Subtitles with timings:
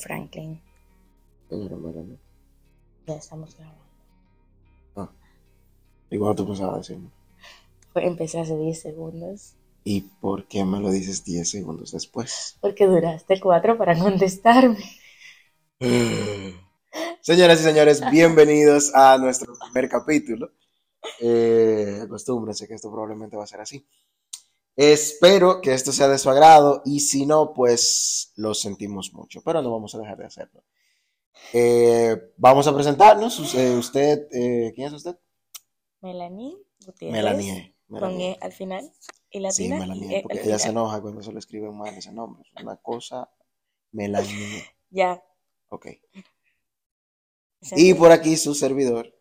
[0.00, 0.60] Franklin.
[3.06, 3.84] Ya estamos grabando.
[4.96, 5.10] Ah.
[6.10, 7.10] ¿Y cuándo tú pensabas decirme?
[7.94, 9.54] Empecé hace 10 segundos.
[9.84, 12.56] ¿Y por qué me lo dices 10 segundos después?
[12.60, 14.84] Porque duraste 4 para contestarme.
[17.20, 20.52] Señoras y señores, bienvenidos a nuestro primer capítulo.
[21.20, 23.86] Eh, acostúmbrense que esto probablemente va a ser así.
[24.76, 29.60] Espero que esto sea de su agrado y si no, pues lo sentimos mucho, pero
[29.62, 30.62] no vamos a dejar de hacerlo.
[31.52, 33.38] Eh, vamos a presentarnos.
[33.38, 35.16] Usted, usted, eh, ¿quién es usted?
[36.00, 37.12] Melanie Gutiérrez.
[37.12, 37.74] Melanie.
[37.88, 38.30] Con Melanie.
[38.32, 38.92] E al final.
[39.30, 39.76] Y Sí, latina.
[39.76, 42.42] y Melanie, E porque ella se enoja cuando se lo escriben mal ese nombre.
[42.54, 43.28] Es una cosa,
[43.92, 44.64] Melanie.
[44.92, 45.22] Ya.
[45.68, 45.86] Ok.
[47.62, 49.14] ¿Se Y por aquí su servidor,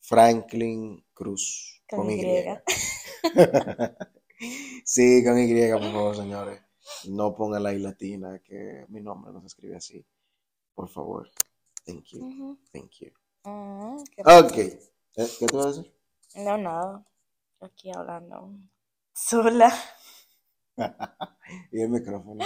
[0.00, 1.82] Franklin Cruz.
[1.86, 2.22] Con Con Y.
[4.84, 6.60] Sí, con Y, por favor, señores.
[7.08, 10.04] No pongan la I latina, que mi nombre no se escribe así.
[10.74, 11.30] Por favor.
[11.84, 12.58] Thank you.
[12.72, 13.10] Thank you.
[14.14, 14.56] Qué Ok.
[14.56, 15.94] Eh, ¿Qué te vas a decir?
[16.36, 17.04] No, nada.
[17.60, 18.52] Aquí hablando.
[19.12, 19.72] Sola.
[21.72, 22.44] y el micrófono.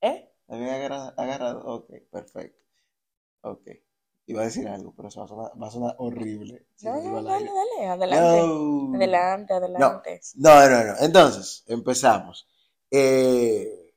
[0.00, 0.30] ¿Eh?
[0.46, 1.14] ¿Había agarrado?
[1.16, 1.66] agarrado?
[1.66, 2.64] Ok, perfecto.
[3.42, 3.68] Ok.
[4.30, 6.66] Iba a decir algo, pero eso va a sonar, va a sonar horrible.
[6.74, 7.50] si No, no, dale, aire.
[7.54, 7.88] dale.
[7.88, 8.42] Adelante.
[8.46, 8.94] No.
[8.96, 10.20] Adelante, adelante.
[10.34, 10.94] No, no, no.
[11.00, 12.46] Entonces, empezamos.
[12.90, 13.94] Eh,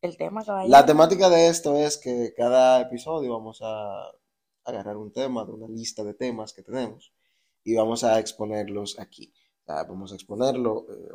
[0.00, 0.70] El tema, caballero.
[0.70, 4.06] la temática de esto es que cada episodio vamos a
[4.64, 7.12] agarrar un tema de una lista de temas que tenemos
[7.62, 9.34] y vamos a exponerlos aquí.
[9.66, 11.14] Vamos a exponerlo, eh,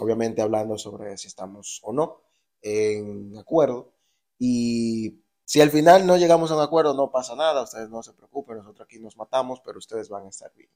[0.00, 2.22] obviamente hablando sobre si estamos o no
[2.62, 3.92] en acuerdo.
[4.38, 8.12] Y si al final no llegamos a un acuerdo, no pasa nada, ustedes no se
[8.12, 10.68] preocupen, nosotros aquí nos matamos, pero ustedes van a estar bien.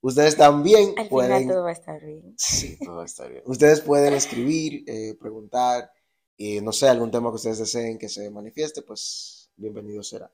[0.00, 1.38] Ustedes también Al pueden...
[1.38, 2.34] final todo va a estar bien.
[2.38, 3.42] Sí, todo va a estar bien.
[3.46, 5.90] Ustedes pueden escribir, eh, preguntar,
[6.36, 10.30] y no sé, algún tema que ustedes deseen que se manifieste, pues bienvenido será.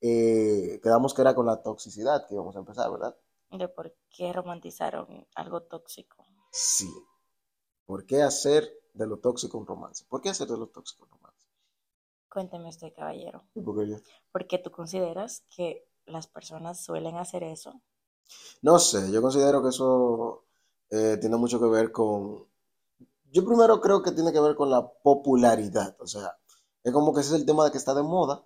[0.00, 3.16] Eh, quedamos que era con la toxicidad que íbamos a empezar, ¿verdad?
[3.50, 6.24] De por qué romantizaron algo tóxico.
[6.52, 6.88] Sí.
[7.86, 10.04] ¿Por qué hacer de lo tóxico un romance?
[10.08, 11.23] ¿Por qué hacer de lo tóxico un romance?
[12.34, 13.44] Cuénteme usted, caballero.
[14.32, 17.80] ¿Por qué tú consideras que las personas suelen hacer eso?
[18.62, 20.44] no sé, yo considero que eso
[20.90, 22.44] eh, tiene mucho que ver con...
[23.30, 26.36] Yo primero creo que tiene que ver con la popularidad, o sea,
[26.82, 28.44] es como que ese es el tema de que está de moda.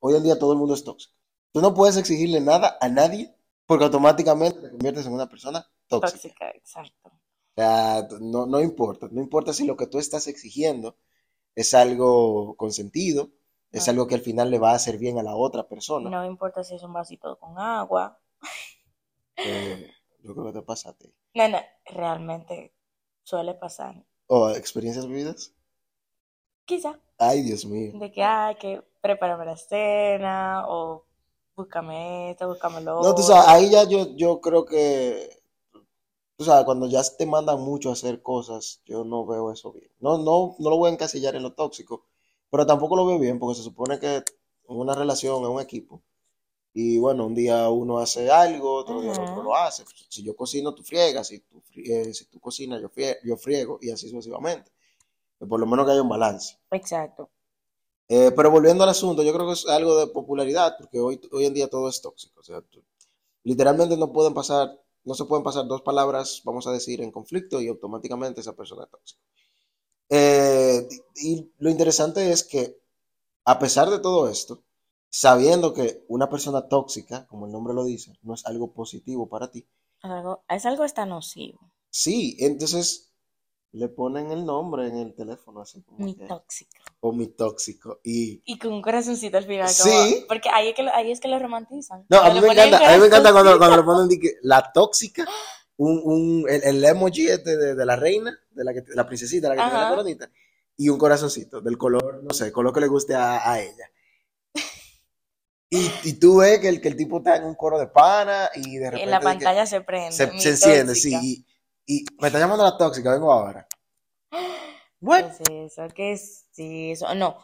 [0.00, 1.14] Hoy en día todo el mundo es tóxico.
[1.52, 3.36] Tú no puedes exigirle nada a nadie
[3.66, 6.12] porque automáticamente te conviertes en una persona tóxica.
[6.12, 7.10] Tóxica, exacto.
[7.10, 10.96] O sea, no, no importa, no importa si lo que tú estás exigiendo
[11.54, 13.30] es algo consentido,
[13.72, 13.92] es Ah.
[13.92, 16.10] algo que al final le va a hacer bien a la otra persona.
[16.10, 18.18] No importa si es un vasito con agua.
[19.36, 19.90] Eh,
[20.22, 21.12] yo creo que te pasa a ti.
[21.34, 22.74] No, no, realmente
[23.22, 24.02] suele pasar.
[24.26, 25.54] ¿O experiencias vividas?
[26.64, 26.98] Quizá.
[27.18, 27.92] Ay, Dios mío.
[27.94, 31.04] De que, ay, que prepárame la cena o
[31.56, 35.39] búscame esto, búscame lo No, tú sabes, ahí ya yo, yo creo que,
[36.40, 39.90] tú sabes, cuando ya te mandan mucho a hacer cosas, yo no veo eso bien.
[40.00, 42.06] No, no, no lo voy a encasillar en lo tóxico,
[42.50, 44.24] pero tampoco lo veo bien porque se supone que en
[44.68, 46.02] una relación, en un equipo,
[46.74, 49.84] y bueno, un día uno hace algo, otro día el otro lo hace.
[50.08, 53.78] Si yo cocino, tú friegas, si tú, eh, si tú cocinas, yo, frie- yo friego,
[53.82, 54.72] y así sucesivamente.
[55.38, 56.58] Que por lo menos que haya un balance.
[56.72, 57.30] Exacto.
[58.08, 61.44] Eh, pero volviendo al asunto, yo creo que es algo de popularidad, porque hoy, hoy
[61.46, 62.40] en día todo es tóxico.
[62.40, 62.82] O sea, tú-
[63.44, 67.60] literalmente no pueden pasar, no se pueden pasar dos palabras, vamos a decir, en conflicto
[67.60, 69.20] y automáticamente esa persona es tóxica.
[70.10, 72.80] Eh, y, lo interesante es que,
[73.44, 74.64] a pesar de todo esto,
[75.08, 79.50] sabiendo que una persona tóxica, como el nombre lo dice, no es algo positivo para
[79.50, 79.66] ti,
[80.02, 81.58] Es algo, es algo hasta nocivo.
[81.90, 83.09] sí, entonces
[83.72, 86.70] le ponen el nombre en el teléfono, así como Mi que, tóxico.
[87.00, 88.00] o mi tóxico.
[88.02, 89.68] Y Y con un corazoncito al final.
[89.68, 89.88] Sí.
[89.88, 92.04] como- porque ahí es que lo, ahí es que lo romantizan.
[92.08, 94.70] No, a mí me encanta, a mí me encanta cuando, cuando le ponen que la
[94.72, 95.24] tóxica,
[95.76, 99.48] un, un, el, el emoji este de, de la reina, de la, que, la princesita,
[99.48, 100.30] la que tiene la coronita,
[100.76, 103.90] y un corazoncito del color, no sé, el color que le guste a, a ella.
[105.72, 108.50] Y, y tú ves que el, que el tipo está en un coro de pana
[108.56, 110.10] y de repente En la pantalla se prende.
[110.10, 111.46] se, se enciende, sí, y,
[111.86, 113.66] y me está llamando la tóxica, vengo ahora.
[114.30, 115.88] ¿Qué es eso?
[115.94, 117.14] ¿Qué es eso?
[117.14, 117.36] No.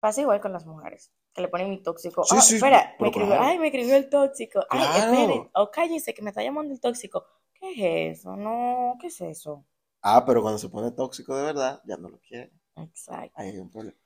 [0.00, 1.10] Pasa igual con las mujeres.
[1.32, 2.22] Que le ponen mi tóxico.
[2.24, 3.44] Sí, ah, sí, espera, pero me escribió, claro.
[3.44, 4.60] ay, me escribió el tóxico.
[4.70, 5.12] Ay, Claro.
[5.12, 5.50] esperen.
[5.54, 7.26] O cállense que me está llamando el tóxico.
[7.54, 8.36] ¿Qué es eso?
[8.36, 9.64] No, ¿qué es eso?
[10.02, 12.52] Ah, pero cuando se pone tóxico de verdad, ya no lo quiere.
[12.76, 13.32] Exacto.
[13.34, 13.96] Ahí hay un problema.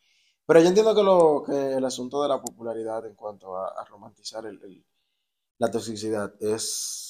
[0.46, 3.84] Pero yo entiendo que, lo, que el asunto de la popularidad en cuanto a, a
[3.84, 4.86] romantizar el- el-
[5.58, 7.07] la toxicidad es,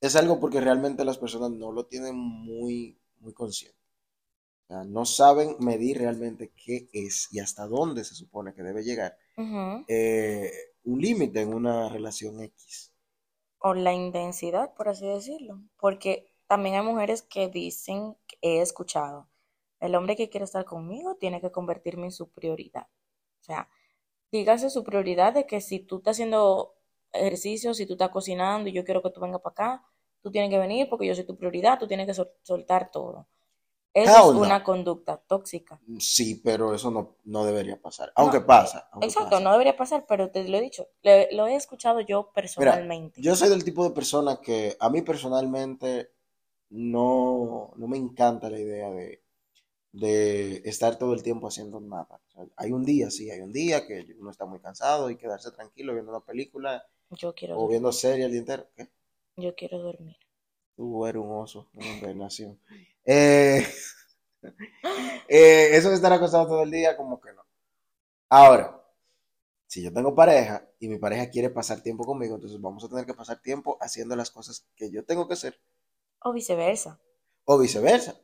[0.00, 3.78] es algo porque realmente las personas no lo tienen muy, muy consciente.
[4.64, 8.82] O sea, no saben medir realmente qué es y hasta dónde se supone que debe
[8.82, 9.16] llegar
[9.88, 10.50] eh,
[10.84, 12.92] un límite en una relación X.
[13.60, 15.60] O la intensidad, por así decirlo.
[15.78, 19.28] Porque también hay mujeres que dicen, que he escuchado,
[19.80, 22.88] el hombre que quiere estar conmigo tiene que convertirme en su prioridad.
[23.40, 23.68] O sea,
[24.30, 26.77] dígase su prioridad de que si tú estás haciendo
[27.18, 29.84] ejercicio, si tú estás cocinando y yo quiero que tú vengas para acá,
[30.22, 33.28] tú tienes que venir porque yo soy tu prioridad, tú tienes que sol- soltar todo.
[33.94, 34.34] Eso es no.
[34.34, 35.80] una conducta tóxica.
[35.98, 38.12] Sí, pero eso no, no debería pasar.
[38.14, 38.88] Aunque No, pasa.
[38.92, 39.44] aunque Exacto, pasa.
[39.44, 43.24] no debería pasar, pero te lo he dicho, le- lo he escuchado yo Mira, personalmente.
[43.24, 46.10] yo soy del tipo de persona que a mí personalmente
[46.70, 49.22] no, no me encanta la idea de,
[49.92, 52.20] de estar todo el tiempo haciendo nada.
[52.28, 55.16] O sea, hay un día, sí, hay un día que uno está muy cansado y
[55.18, 57.68] quedarse tranquilo viendo una película Yo quiero o dormir.
[57.68, 58.68] viendo serie el día entero.
[58.74, 58.88] ¿Qué?
[59.36, 60.18] Yo quiero dormir.
[60.76, 62.58] Tú eres un oso, una encarnación.
[63.04, 63.66] Eh,
[65.28, 67.42] eh, eso de estar acostado todo el día, como que no.
[68.30, 68.82] Ahora,
[69.66, 73.06] si yo tengo pareja y mi pareja quiere pasar tiempo conmigo, entonces vamos a tener
[73.06, 75.60] que pasar tiempo haciendo las cosas que yo tengo que hacer
[76.26, 77.00] O viceversa.
[77.44, 78.16] o viceversa.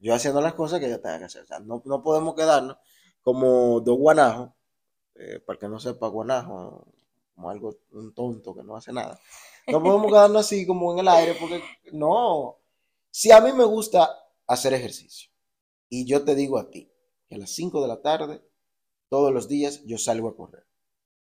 [0.00, 1.42] Yo haciendo las cosas que ella tenga que hacer.
[1.44, 2.78] O sea, no, no podemos quedarnos
[3.22, 4.50] como dos guanajos,
[5.16, 6.86] eh, para que no sepa guanajo,
[7.40, 9.18] como algo, un tonto que no hace nada.
[9.66, 12.58] No podemos quedarnos así como en el aire, porque no.
[13.10, 14.10] Si a mí me gusta
[14.46, 15.30] hacer ejercicio
[15.88, 16.92] y yo te digo a ti
[17.28, 18.42] que a las 5 de la tarde,
[19.08, 20.66] todos los días, yo salgo a correr.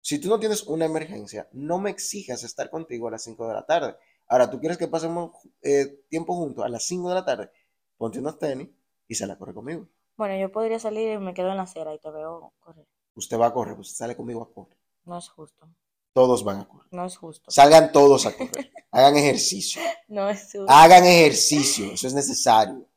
[0.02, 3.54] Si tú no tienes una emergencia, no me exijas estar contigo a las 5 de
[3.54, 3.96] la tarde.
[4.28, 5.32] Ahora, tú quieres que pasemos
[5.62, 7.52] eh, tiempo juntos a las 5 de la tarde,
[7.98, 8.70] ponte unos tenis
[9.08, 9.88] y sal a correr conmigo.
[10.18, 12.88] Bueno, yo podría salir y me quedo en la acera y te veo correr.
[13.16, 14.78] Usted va a correr, usted sale conmigo a correr.
[15.06, 15.70] No es justo.
[16.18, 16.88] Todos van a correr.
[16.90, 17.52] No es justo.
[17.52, 18.72] Salgan todos a correr.
[18.92, 19.80] Hagan ejercicio.
[20.08, 20.66] No es justo.
[20.68, 21.92] Hagan ejercicio.
[21.92, 22.90] Eso es necesario.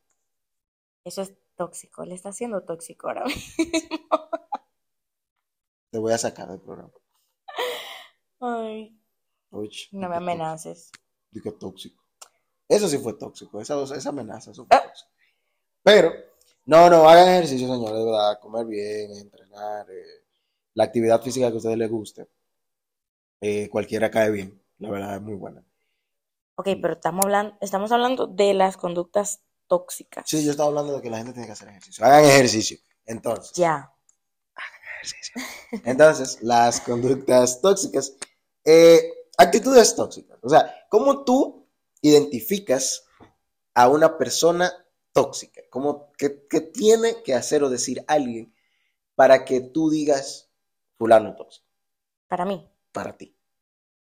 [1.04, 2.02] Eso es tóxico.
[2.06, 3.66] Le está haciendo tóxico ahora mismo.
[5.90, 6.90] Te voy a sacar del programa.
[8.40, 8.98] Ay,
[9.50, 10.90] Uy, no me amenaces.
[10.90, 12.02] tóxico, di que tóxico.
[12.66, 13.60] Eso sí fue tóxico.
[13.60, 14.82] Esa, esa amenaza, eso fue Ah.
[14.82, 15.10] tóxico.
[15.82, 16.10] Pero,
[16.64, 18.40] no, no, hagan ejercicio, señores, de verdad.
[18.40, 19.90] Comer bien, entrenar.
[19.90, 20.24] eh,
[20.72, 22.26] la actividad física que a ustedes les guste.
[23.40, 24.62] Eh, cualquiera cae bien.
[24.78, 25.64] La verdad es muy buena.
[26.56, 30.24] Ok, pero estamos hablando, estamos hablando de las conductas tóxicas.
[30.28, 32.04] Sí, yo estaba hablando de que la gente tiene que hacer ejercicio.
[32.04, 32.78] Hagan ejercicio.
[33.06, 33.92] Entonces, Ya.
[35.02, 35.42] ejercicio.
[35.84, 38.14] Entonces, las conductas tóxicas,
[38.64, 39.00] eh,
[39.38, 40.38] actitudes tóxicas.
[40.42, 41.66] O sea, ¿cómo tú
[42.02, 43.06] identificas
[43.74, 44.70] a una persona
[45.12, 45.62] tóxica?
[45.70, 48.54] ¿Cómo, qué, qué tiene que hacer o decir alguien
[49.14, 50.50] para que tú digas
[50.98, 51.66] fulano tóxico
[52.28, 53.36] Para mí, para ti?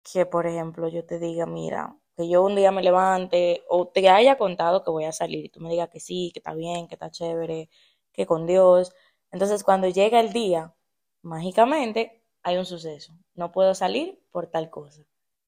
[0.03, 4.09] que por ejemplo yo te diga, mira, que yo un día me levante o te
[4.09, 6.87] haya contado que voy a salir y tú me digas que sí, que está bien,
[6.87, 7.69] que está chévere,
[8.11, 8.93] que con Dios.
[9.31, 10.75] Entonces cuando llega el día,
[11.21, 13.13] mágicamente hay un suceso.
[13.33, 15.03] No puedo salir por tal cosa.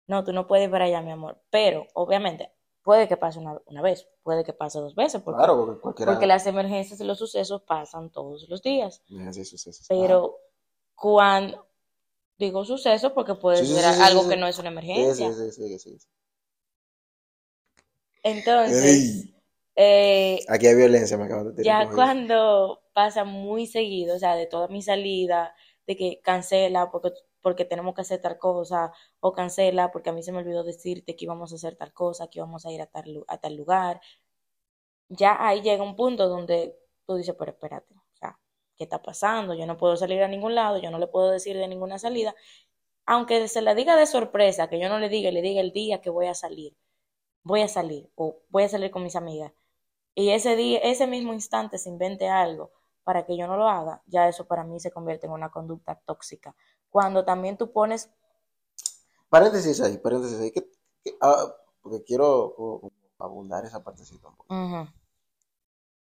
[0.08, 1.42] No, tú no puedes ir para allá, mi amor.
[1.50, 5.58] Pero obviamente puede que pase una, una vez, puede que pase dos veces, porque, Claro,
[5.66, 6.12] porque cualquiera...
[6.12, 9.02] porque las emergencias y los sucesos pasan todos los días.
[9.06, 9.16] Sí,
[9.90, 10.38] Pero
[10.96, 11.68] cuando
[12.38, 15.32] digo suceso porque puede Sí, ser sí, sí, algo que no es una emergencia.
[15.36, 16.08] sí, sí, sí, sí, sí.
[18.24, 19.16] Entonces,
[19.76, 24.36] eh, Aquí hay violencia, me acaban de tirar ya cuando pasa muy seguido, o sea,
[24.36, 25.56] de toda mi salida,
[25.88, 30.24] de que cancela porque, porque tenemos que hacer tal cosa, o cancela porque a mí
[30.24, 32.88] se me olvidó decirte que íbamos a hacer tal cosa, que íbamos a ir a
[32.88, 34.02] tal, a tal lugar,
[35.10, 37.94] ya ahí llega un punto donde tú dices, pero espérate,
[38.78, 39.54] ¿qué está pasando?
[39.54, 42.36] Yo no puedo salir a ningún lado, yo no le puedo decir de ninguna salida,
[43.06, 46.02] aunque se la diga de sorpresa, que yo no le diga, le diga el día
[46.02, 46.76] que voy a salir,
[47.44, 49.54] voy a salir, o voy a salir con mis amigas,
[50.16, 52.72] y ese día, ese mismo instante se invente algo
[53.04, 56.02] para que yo no lo haga, ya eso para mí se convierte en una conducta
[56.06, 56.56] tóxica.
[56.90, 58.10] Cuando también tú pones,
[59.30, 60.62] Paréntesis ahí, paréntesis ahí, que,
[61.04, 62.82] que- ah, porque quiero
[63.20, 64.54] abundar esa partecita un poco.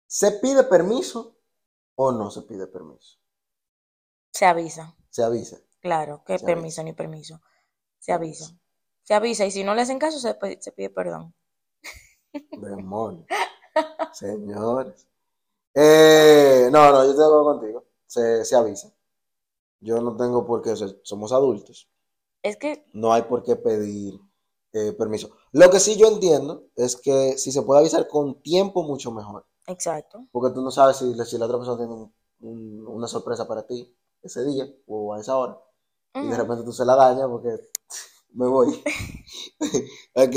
[0.08, 1.38] ¿Se pide permiso
[1.96, 3.18] o no se pide permiso?
[4.32, 5.58] se avisa, Se avisa.
[5.80, 7.42] claro, que Se permiso ni permiso,
[8.00, 8.56] se avisa,
[9.04, 10.34] se avisa, y si no le hacen caso, se,
[10.72, 11.34] pide perdón.
[12.52, 13.28] Demonios.
[14.14, 15.08] Señores.
[15.74, 17.86] Eh, no, no, yo estoy de acuerdo contigo.
[18.08, 18.94] Se, se avisa.
[19.80, 21.90] Yo no tengo por qué, o sea, somos adultos.
[22.44, 24.20] Es que, No hay por qué pedir
[24.74, 25.32] eh, permiso.
[25.52, 29.46] Lo que sí yo entiendo es que si se puede avisar con tiempo, mucho mejor.
[29.68, 33.48] Exacto, Porque tú no sabes si, si la otra persona tiene un- un- una sorpresa
[33.48, 35.60] para ti ese día o a esa hora.
[36.20, 37.50] Y de repente tú se la dañas porque
[38.34, 38.70] me voy.
[40.16, 40.36] ok,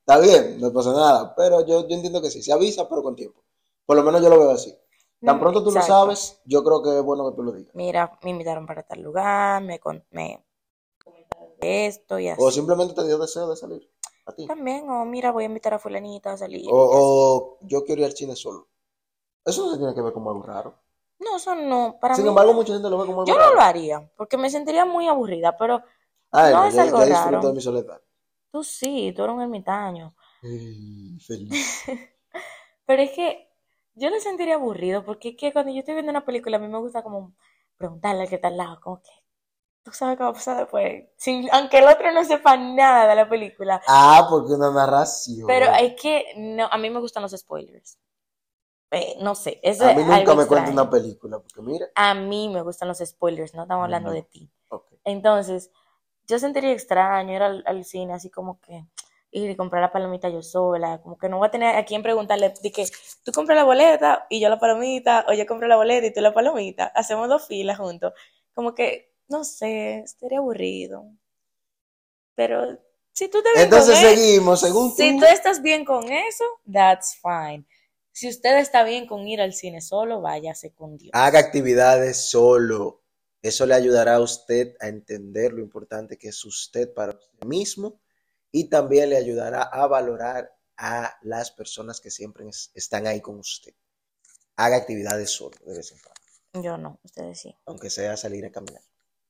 [0.00, 1.34] está bien, no pasa nada.
[1.36, 3.42] Pero yo, yo entiendo que sí, se avisa, pero con tiempo.
[3.86, 4.74] Por lo menos yo lo veo así.
[5.24, 7.74] Tan Mm, pronto tú lo sabes, yo creo que es bueno que tú lo digas.
[7.74, 10.42] Mira, me invitaron para tal lugar, me, con- me
[11.04, 12.56] comentaron esto y O así.
[12.56, 13.82] simplemente te dio deseo de salir
[14.26, 14.46] a ti.
[14.46, 16.66] También, o mira, voy a invitar a fulanita a salir.
[16.70, 18.68] O, o yo quiero ir al cine solo.
[19.44, 20.74] Eso no se tiene que ver como algo raro.
[21.18, 23.54] No, eso no, para Sin mí embargo, mucha gente lo ve como algo Yo no
[23.54, 25.82] lo haría, porque me sentiría muy aburrida, pero
[26.32, 27.48] Ay, no es algo disfruto raro.
[27.48, 28.00] de mi soledad.
[28.50, 30.14] Tú sí, tú eres un ermitaño.
[31.26, 31.84] Feliz.
[32.86, 33.48] Pero es que
[33.94, 36.68] yo lo sentiría aburrido, porque es que cuando yo estoy viendo una película, a mí
[36.68, 37.34] me gusta como
[37.76, 39.10] preguntarle al que está al lado, como que
[39.82, 43.14] tú sabes qué va a pasar después, sin, aunque el otro no sepa nada de
[43.14, 43.82] la película.
[43.88, 45.46] Ah, porque una narración.
[45.46, 47.98] Pero es que no, a mí me gustan los spoilers.
[48.90, 51.86] Eh, no sé, eso A mí nunca algo me cuenta una película, porque mira.
[51.94, 54.50] A mí me gustan los spoilers, no estamos hablando de ti.
[55.04, 55.70] Entonces,
[56.26, 58.86] yo sentiría extraño ir al, al cine así como que
[59.32, 62.02] ir y comprar la palomita yo sola, como que no voy a tener a quien
[62.02, 62.86] preguntarle de que
[63.24, 66.20] tú compras la boleta y yo la palomita, o yo compro la boleta y tú
[66.20, 68.12] la palomita, hacemos dos filas juntos.
[68.54, 71.04] Como que, no sé, estaría aburrido.
[72.34, 72.78] Pero
[73.12, 75.20] si tú te ves con Entonces él, seguimos, según si tú.
[75.20, 77.66] tú estás bien con eso, that's fine.
[78.12, 81.10] Si usted está bien con ir al cine solo, váyase con Dios.
[81.14, 83.02] Haga actividades solo.
[83.40, 88.00] Eso le ayudará a usted a entender lo importante que es usted para usted mismo
[88.52, 93.38] y también le ayudará a valorar a las personas que siempre es- están ahí con
[93.38, 93.72] usted.
[94.56, 97.56] Haga actividades solo de vez en cuando, Yo no, ustedes sí.
[97.66, 98.82] aunque sea salir a caminar.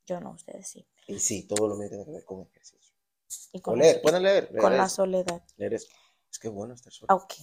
[0.07, 0.87] Yo no, ustedes sí.
[1.07, 2.95] Y sí, todo lo mío tiene que ver con ejercicio.
[3.53, 5.43] Y O con, leer, pueden leer, leer con la soledad.
[5.57, 5.89] leer eso.
[6.31, 7.07] Es que es bueno estar solo.
[7.11, 7.35] Ah, Ok.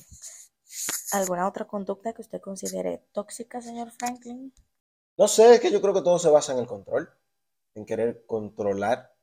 [1.13, 4.53] ¿Alguna otra conducta que usted considere tóxica, señor Franklin?
[5.17, 7.09] No sé, es que yo creo que todo se basa en el control,
[7.73, 9.15] en querer controlar.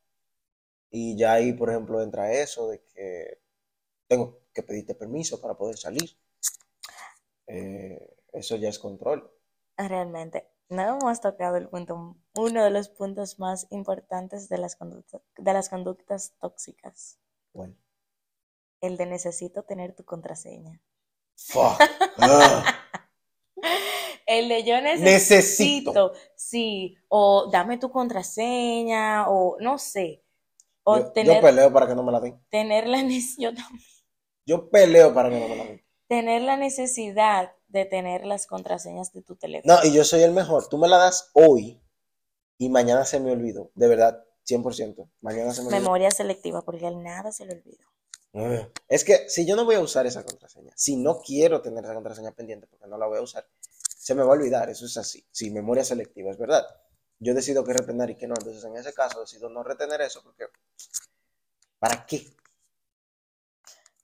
[0.91, 3.41] Y ya ahí, por ejemplo, entra eso de que
[4.09, 6.19] tengo que pedirte permiso para poder salir.
[7.47, 9.31] Eh, eso ya es control.
[9.77, 15.23] Realmente, no hemos tocado el punto, uno de los puntos más importantes de las conductas,
[15.37, 17.19] de las conductas tóxicas,
[17.53, 17.75] Bueno,
[18.81, 20.81] el de necesito tener tu contraseña.
[21.37, 21.81] fuck.
[22.19, 22.65] Ah.
[24.27, 25.05] El de yo Necesito.
[25.05, 30.25] necesito, sí, o dame tu contraseña, o no sé,
[30.85, 32.41] o Yo, yo tener, peleo para que no me la den.
[32.51, 33.03] tener la
[33.39, 33.51] yo
[34.47, 35.87] Yo peleo para que no me la den.
[36.09, 39.75] tener la necesidad de tener las contraseñas de tu teléfono.
[39.75, 40.69] No, y yo soy el mejor.
[40.69, 41.81] Tú me la das hoy
[42.59, 43.71] y mañana se me olvidó.
[43.75, 45.11] De verdad, 100%.
[45.21, 45.81] Mañana se me olvidó.
[45.81, 47.85] Memoria selectiva, porque al nada se le olvidó.
[48.89, 51.95] Es que si yo no voy a usar esa contraseña, si no quiero tener esa
[51.95, 54.97] contraseña pendiente porque no la voy a usar, se me va a olvidar, eso es
[54.99, 55.27] así.
[55.31, 56.67] Si memoria selectiva, es verdad.
[57.19, 60.23] Yo decido que retener y que no, entonces en ese caso decido no retener eso
[60.23, 60.45] porque
[61.79, 62.31] ¿para qué?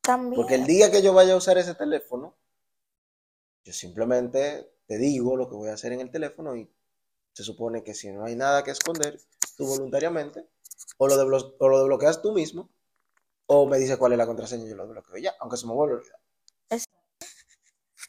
[0.00, 0.40] También.
[0.40, 2.35] Porque el día que yo vaya a usar ese teléfono,
[3.64, 6.71] yo simplemente te digo lo que voy a hacer en el teléfono y
[7.33, 9.19] se supone que si no hay nada que esconder,
[9.57, 10.47] tú voluntariamente
[10.99, 12.69] o lo, desblo- o lo desbloqueas tú mismo
[13.47, 15.73] o me dices cuál es la contraseña y yo lo desbloqueo ya, aunque se me
[15.73, 16.21] vuelva a olvidar.
[16.71, 16.85] Es-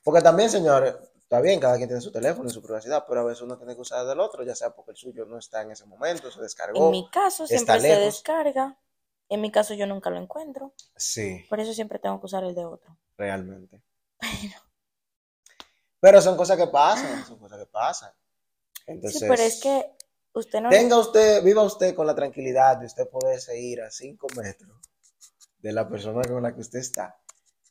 [0.03, 3.23] Porque también, señores, está bien, cada quien tiene su teléfono y su privacidad, pero a
[3.23, 5.71] veces uno tiene que usar del otro, ya sea porque el suyo no está en
[5.71, 6.85] ese momento, se descargó.
[6.85, 8.77] En mi caso siempre se descarga.
[9.29, 10.73] En mi caso yo nunca lo encuentro.
[10.95, 12.97] Sí, Por eso siempre tengo que usar el de otro.
[13.17, 13.81] realmente.
[14.19, 14.61] Pero
[16.21, 18.11] son cosas que pasan, son cosas que pasan.
[18.85, 19.91] Entonces, sí, pero es que
[20.33, 20.69] usted no...
[20.69, 24.77] tenga usted, viva usted con la tranquilidad de usted poderse ir a cinco metros
[25.59, 27.15] de la persona con la que usted está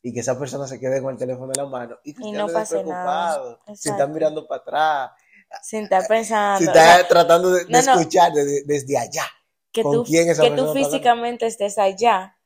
[0.02, 2.26] y que esa persona se quede con el teléfono en la mano y que Y
[2.26, 3.38] usted no pase nada.
[3.38, 5.10] despreocupado, sin estar mirando para atrás,
[5.62, 6.58] Sin estar pensando.
[6.58, 9.26] sin o sea, estar tratando de, de no, escuchar desde, desde allá.
[9.70, 12.36] que tú, que tú físicamente estés allá,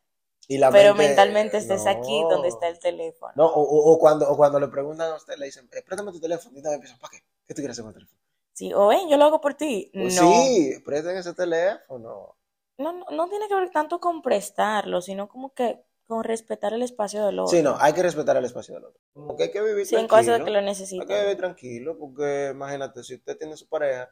[0.49, 1.91] Y la pero mente- mentalmente estés no.
[1.91, 3.33] aquí donde está el teléfono.
[3.37, 6.13] No, o, o- o cuando, o cuando le preguntan a usted, le dicen, "Eh, préstame
[6.13, 6.57] tu teléfono.
[6.57, 7.19] Y también empiezan, ¿para qué?
[7.47, 8.21] ¿Qué tú quieres hacer con el teléfono?
[8.53, 9.91] Sí, o ven, yo lo hago por ti.
[9.95, 12.37] No, Sí, presten ese teléfono.
[12.79, 16.83] no, no, no tiene que ver tanto con prestarlo, sino como que con respetar el
[16.83, 17.51] espacio del otro.
[17.57, 19.01] Sí, no, hay que respetar el espacio del otro.
[19.13, 20.33] Como que hay que vivir Sí, en tranquilo.
[20.33, 24.09] caso de que lo Hay que vivir tranquilo, porque imagínate, si usted tiene su pareja,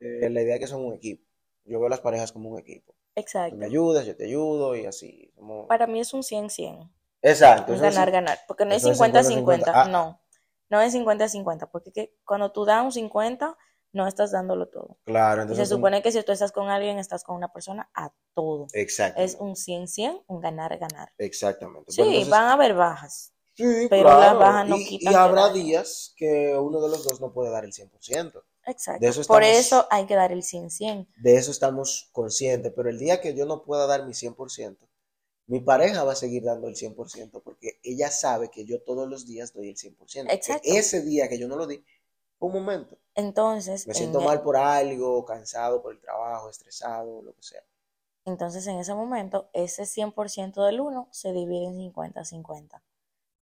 [0.00, 1.24] eh, la idea es que son un equipo.
[1.70, 2.92] Yo veo las parejas como un equipo.
[2.92, 3.56] Tú Exacto.
[3.56, 5.32] me ayudas, yo te ayudo y así.
[5.68, 6.90] Para mí es un 100-100.
[7.22, 7.72] Exacto.
[7.74, 8.38] Es ganar, ganar.
[8.48, 9.44] Porque no es eso es 50-50.
[9.44, 9.62] 50-50.
[9.72, 9.88] Ah.
[9.88, 10.20] No.
[10.68, 11.68] No es 50-50.
[11.70, 13.56] Porque que cuando tú das un 50,
[13.92, 14.98] no estás dándolo todo.
[15.04, 15.68] Claro, Y se entonces.
[15.68, 18.66] son- supone que si tú estás con alguien, estás con una persona a todo.
[18.72, 19.20] Exacto.
[19.20, 21.12] Es un 100-100, un ganar-ganar.
[21.18, 21.92] Exactamente.
[21.92, 23.32] Sí, entonces- van a haber bajas.
[23.54, 24.20] Sí, pero claro.
[24.20, 27.50] las bajas no y, quitan y habrá días que uno de los dos no puede
[27.50, 28.42] dar el 100%.
[28.70, 29.00] Exacto.
[29.04, 31.06] De eso Por eso hay que dar el 100-100.
[31.16, 32.72] De eso estamos conscientes.
[32.74, 34.88] Pero el día que yo no pueda dar mi 100%,
[35.46, 39.26] mi pareja va a seguir dando el 100% porque ella sabe que yo todos los
[39.26, 40.28] días doy el 100%.
[40.28, 40.62] Que Exacto.
[40.64, 41.84] ese día que yo no lo di,
[42.38, 42.96] Un momento.
[43.14, 47.42] Entonces, Me en siento e- mal por algo, cansado por el trabajo, estresado, lo que
[47.42, 47.62] sea.
[48.24, 52.82] entonces en ese momento, ese 100% del 1 se divide en 50-50.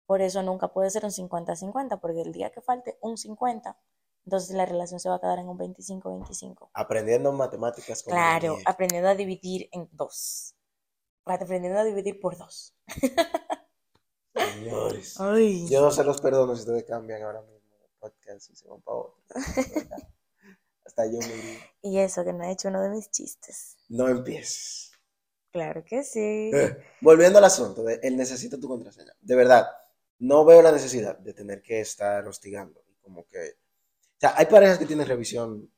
[0.06, 3.78] Por eso nunca puede ser un 50-50, porque el día que falte un 50,
[4.26, 6.70] entonces la relación se va a quedar en un 25-25.
[6.74, 10.56] Aprendiendo matemáticas con Claro, aprendiendo a dividir en dos.
[11.26, 12.76] Aprendiendo a dividir por dos.
[14.34, 15.20] Señores.
[15.20, 15.68] Ay.
[15.70, 18.82] Yo no se los perdono si ustedes cambian ahora mismo de podcast y se van
[18.82, 19.24] para otro.
[20.86, 21.60] Hasta yo me.
[21.82, 23.78] Y eso que no he hecho uno de mis chistes.
[23.90, 24.92] No empieces.
[25.52, 26.52] Claro que sí.
[26.54, 29.14] Eh, Volviendo al asunto de él necesita tu contraseña.
[29.22, 29.68] De verdad,
[30.20, 32.84] no veo la necesidad de tener que estar hostigando.
[32.88, 33.58] Y como que.
[34.24, 35.70] O sea, hay parejas que tienen revisión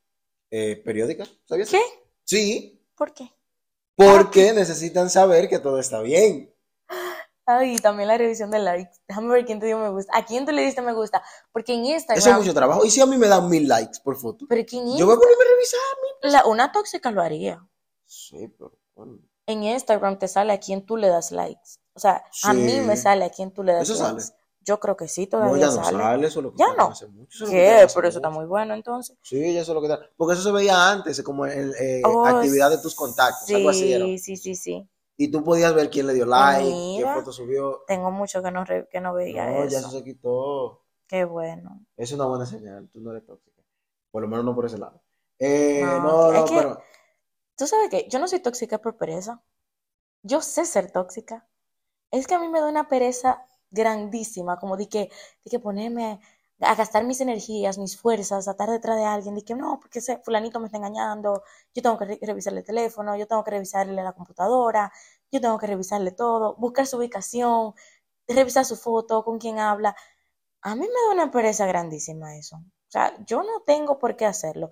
[0.52, 1.25] eh, periódica.
[1.46, 1.70] ¿Sabías?
[1.70, 1.82] ¿Qué?
[2.24, 3.32] Sí, ¿Por qué?
[3.96, 6.54] porque necesitan saber que todo está bien.
[7.48, 8.92] Ay, también la revisión de likes.
[9.08, 10.16] Déjame ver quién te dio me gusta.
[10.16, 11.24] ¿A quién tú le diste me gusta?
[11.52, 12.18] Porque en Instagram.
[12.20, 12.86] Eso es mucho trabajo.
[12.86, 15.16] Y si a mí me dan mil likes por foto, Pero que en yo voy
[15.16, 15.80] a ponerme a revisar.
[16.24, 17.66] mi- la- una tóxica lo haría.
[18.06, 19.20] Sí, pero bueno.
[19.48, 21.78] En Instagram te sale a quién tú le das likes.
[21.94, 24.22] O sea, a mí me sale a quién tú le das ¿Eso likes.
[24.22, 24.40] sale?
[24.66, 25.98] Yo creo que sí, No, todavía ya no sale.
[25.98, 26.28] sale.
[26.28, 26.90] Eso es lo que Ya no.
[26.90, 27.84] hace mucho, eso ¿Qué?
[27.86, 29.16] hace Pero eso está muy bueno entonces.
[29.22, 30.00] Sí, ya eso es lo que da.
[30.18, 33.92] Porque eso se veía antes, como el, eh, Oh, actividad de tus contactos, algo así
[33.92, 34.06] era.
[34.06, 34.90] Sí, sí, sí, sí.
[35.18, 37.14] Y tú podías ver quién le dio like, Mira.
[37.14, 37.84] qué foto subió.
[37.88, 39.88] Tengo mucho que no, que no veía No, ya eso.
[39.88, 40.82] eso se quitó.
[41.08, 41.86] Qué bueno.
[41.96, 43.62] Es una buena señal, tú no eres tóxica.
[44.12, 45.02] Por lo menos no por ese lado.
[45.40, 46.78] Eh, No, no, es no, que- pero
[47.58, 49.42] Tú sabes que yo no soy tóxica por pereza.
[50.24, 51.48] Yo sé ser tóxica.
[52.12, 55.10] Es que a mí me da una pereza grandísima, como de que,
[55.51, 56.20] que ponerme
[56.62, 60.00] a gastar mis energías, mis fuerzas, a estar detrás de alguien, de que no, porque
[60.00, 61.44] ese fulanito me está engañando,
[61.75, 64.91] yo tengo que re- revisarle el teléfono, yo tengo que revisarle la computadora,
[65.32, 67.74] yo tengo que revisarle todo, buscar su ubicación,
[68.27, 69.96] revisar su foto, con quién habla.
[70.63, 72.57] A mí me da una pereza grandísima eso.
[72.57, 74.72] O sea, yo no tengo por qué hacerlo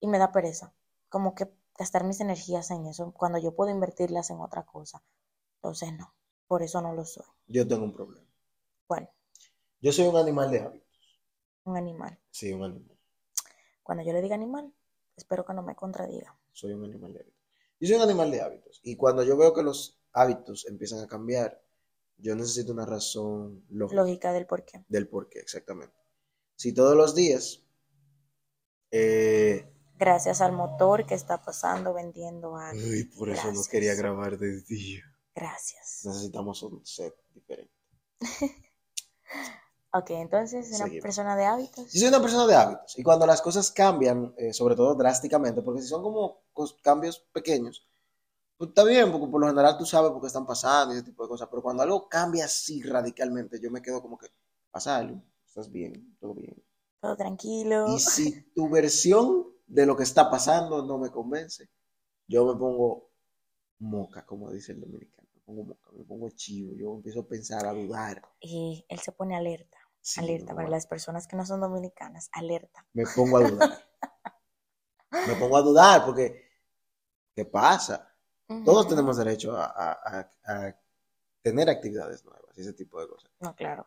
[0.00, 0.74] y me da pereza.
[1.08, 1.48] Como que
[1.78, 5.02] gastar mis energías en eso cuando yo puedo invertirlas en otra cosa.
[5.56, 6.14] Entonces no,
[6.48, 7.26] por eso no lo soy.
[7.48, 8.26] yo tengo un problema.
[8.90, 9.08] Bueno,
[9.80, 11.20] Yo soy un animal de hábitos.
[11.62, 12.18] un animal.
[12.32, 12.98] Sí, un animal.
[13.84, 14.74] Cuando yo le diga animal,
[15.16, 16.36] espero que no me contradiga.
[16.50, 17.40] Soy un animal de hábitos.
[17.78, 18.80] Yo soy un animal de hábitos.
[18.82, 21.62] Y cuando yo veo que los hábitos empiezan a cambiar,
[22.16, 24.00] yo necesito una razón lógica.
[24.02, 24.84] Lógica del por qué.
[24.88, 25.94] del por qué, exactamente.
[26.56, 27.62] Si todos los días,
[28.90, 32.82] eh, Gracias al motor que está pasando vendiendo algo.
[32.92, 35.04] ay, por eso no quería grabar de día.
[35.32, 36.00] Gracias.
[36.04, 37.72] Necesitamos un set diferente.
[39.92, 41.02] Ok, entonces una Seguimos.
[41.02, 41.92] persona de hábitos.
[41.92, 45.62] Yo soy una persona de hábitos y cuando las cosas cambian, eh, sobre todo drásticamente,
[45.62, 46.42] porque si son como
[46.82, 47.88] cambios pequeños,
[48.56, 51.06] pues está bien, porque por lo general tú sabes por qué están pasando y ese
[51.06, 54.28] tipo de cosas, pero cuando algo cambia así radicalmente, yo me quedo como que,
[54.70, 56.62] pasa algo, estás bien, todo bien.
[57.00, 57.86] Todo tranquilo.
[57.88, 61.68] Y si tu versión de lo que está pasando no me convence,
[62.28, 63.10] yo me pongo
[63.78, 65.19] moca, como dice el dominicano.
[65.50, 68.22] Me pongo moca, me pongo chivo, yo empiezo a pensar, a dudar.
[68.40, 69.78] Y él se pone alerta.
[70.00, 72.30] Sí, alerta para las personas que no son dominicanas.
[72.32, 72.86] Alerta.
[72.94, 73.84] Me pongo a dudar.
[75.26, 76.42] me pongo a dudar porque,
[77.34, 78.06] ¿qué pasa?
[78.64, 80.30] Todos tenemos derecho a, a- a-
[80.68, 80.76] a
[81.42, 83.30] tener actividades nuevas y ese tipo de cosas.
[83.40, 83.86] No, claro.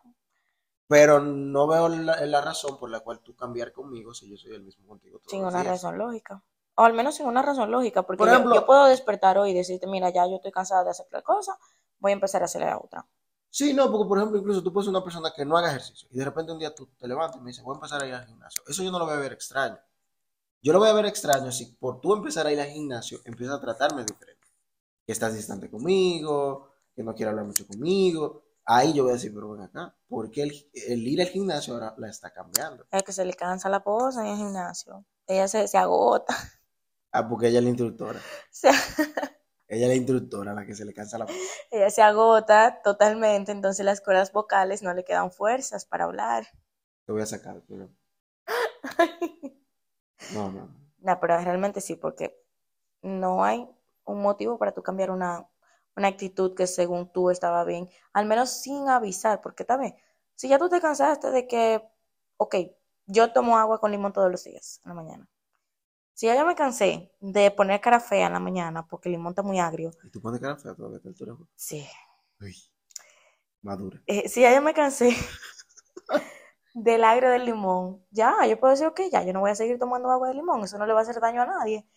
[0.87, 4.53] Pero no veo la, la razón por la cual tú cambiar conmigo si yo soy
[4.53, 5.73] el mismo contigo todos Sin los una días.
[5.73, 6.43] razón lógica.
[6.75, 8.03] O al menos sin una razón lógica.
[8.03, 10.83] Porque Por yo- ejemplo- yo, puedo despertar hoy y decirte, mira, ya yo estoy cansada
[10.83, 11.57] de hacer tal cosa,
[11.99, 13.05] voy a empezar a hacer la otra.
[13.49, 16.07] Sí, no, porque por ejemplo, incluso tú puedes ser una persona que no haga ejercicio
[16.11, 18.07] y de repente un día tú te levantas y me dices, voy a empezar a
[18.07, 18.63] ir al gimnasio.
[18.67, 19.77] Eso yo no lo voy a ver extraño.
[20.63, 23.57] Yo lo voy a ver extraño si por tú empezar a ir al gimnasio empiezas
[23.57, 24.47] a tratarme diferente.
[25.05, 28.43] Que estás distante conmigo, que no quieres hablar mucho conmigo.
[28.65, 31.93] Ahí yo voy a decir, pero ven acá, porque el, el ir al gimnasio ahora
[31.97, 32.85] la está cambiando?
[32.89, 35.03] Es que se le cansa la posa en el gimnasio.
[35.27, 36.33] Ella se, se agota.
[37.13, 38.19] Ah, porque ella es la instructora.
[39.67, 41.33] Ella es la instructora a la que se le cansa la voz.
[41.71, 46.45] ella se agota totalmente, entonces las cuerdas vocales no le quedan fuerzas para hablar.
[47.05, 47.89] Te voy a sacar, pero
[50.33, 50.67] no, no.
[50.67, 50.83] no.
[50.99, 52.39] No, pero realmente sí, porque
[53.01, 53.67] no hay
[54.03, 55.47] un motivo para tú cambiar una,
[55.95, 59.95] una actitud que según tú estaba bien, al menos sin avisar, porque también,
[60.35, 61.81] si ya tú te cansaste de que,
[62.37, 62.55] ok,
[63.07, 65.29] yo tomo agua con limón todos los días en la mañana.
[66.13, 69.31] Si ya yo me cansé de poner cara fea en la mañana porque el limón
[69.31, 71.35] está muy agrio, ¿Y tú pones cara fea todavía a esta altura?
[71.55, 71.87] sí.
[72.41, 72.55] Uy,
[73.61, 74.01] madura.
[74.05, 75.15] Eh, si ya yo me cansé
[76.73, 79.79] del agrio del limón, ya, yo puedo decir, ok, ya, yo no voy a seguir
[79.79, 81.87] tomando agua de limón, eso no le va a hacer daño a nadie,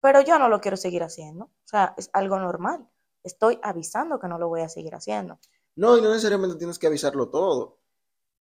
[0.00, 2.88] pero yo no lo quiero seguir haciendo, o sea, es algo normal,
[3.22, 5.38] estoy avisando que no lo voy a seguir haciendo.
[5.76, 7.80] No, y no necesariamente tienes que avisarlo todo.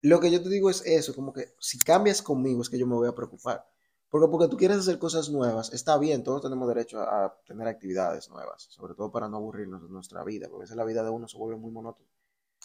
[0.03, 2.87] Lo que yo te digo es eso, como que si cambias conmigo es que yo
[2.87, 3.67] me voy a preocupar.
[4.11, 7.69] Porque porque tú quieres hacer cosas nuevas, está bien, todos tenemos derecho a, a tener
[7.69, 11.03] actividades nuevas, sobre todo para no aburrirnos de nuestra vida, porque a veces la vida
[11.05, 12.09] de uno se vuelve muy monótona.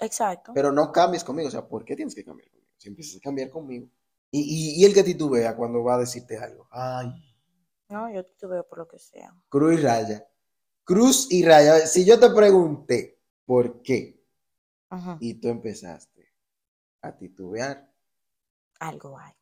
[0.02, 0.52] Exacto.
[0.54, 2.72] Pero no cambies conmigo, o sea, ¿por qué tienes que cambiar conmigo?
[2.78, 3.88] Si empiezas a cambiar conmigo.
[4.32, 7.10] Y, y, y el que titubea cuando va a decirte algo, ay,
[7.90, 9.36] No, yo veo por lo que sea.
[9.50, 10.28] cruz y raya.
[10.84, 11.88] Cruz y raya.
[11.88, 14.22] Si yo te pregunté por qué
[15.20, 16.34] y tú empezaste
[17.02, 17.92] a titubear,
[18.80, 19.34] Algo hay.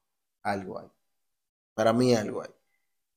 [0.43, 0.87] algo hay.
[1.79, 2.49] Para mí algo hay.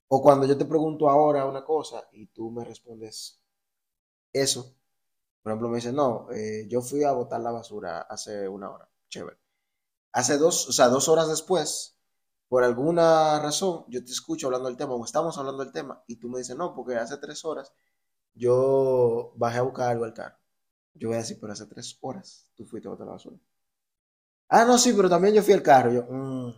[0.06, 3.42] O cuando yo te pregunto ahora una cosa y tú me respondes
[4.32, 4.76] eso,
[5.42, 8.88] por ejemplo, me dices, no, eh, yo fui a botar la basura hace una hora.
[9.08, 9.36] Chévere.
[10.12, 11.98] Hace dos, o sea, dos horas después,
[12.46, 16.20] por alguna razón, yo te escucho hablando del tema o estamos hablando del tema y
[16.20, 17.72] tú me dices, no, porque hace tres horas
[18.32, 20.38] yo bajé a buscar algo al carro.
[20.94, 23.38] Yo voy a decir, pero hace tres horas tú fuiste a botar la basura.
[24.50, 25.92] Ah, no, sí, pero también yo fui al carro.
[25.92, 26.54] Yo, mm,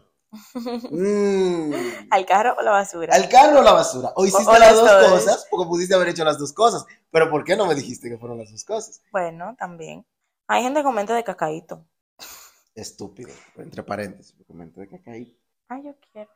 [0.90, 1.74] mm.
[2.10, 3.14] ¿Al carro o la basura?
[3.14, 4.12] ¿Al carro o la basura?
[4.16, 6.84] O hiciste o las dos cosas, porque pudiste haber hecho las dos cosas.
[7.10, 9.02] Pero ¿por qué no me dijiste que fueron las dos cosas?
[9.12, 10.06] Bueno, también.
[10.46, 11.86] Hay gente que comenta de cacaíto.
[12.74, 13.30] Estúpido.
[13.56, 15.38] Entre paréntesis, me comenté de cacaíto.
[15.68, 16.30] Ay, yo quiero.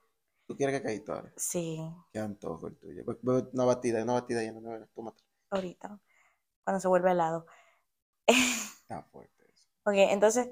[0.47, 1.33] ¿Tú quieres cacaíto ahora?
[1.37, 1.79] Sí,
[2.11, 3.05] Qué antojo el tuyo.
[3.53, 5.23] Una batida, una batida llena, no, tómate.
[5.51, 6.01] ahorita.
[6.65, 7.47] Cuando se vuelve helado.
[8.27, 9.69] Está fuerte eso.
[9.85, 10.49] Ok, entonces,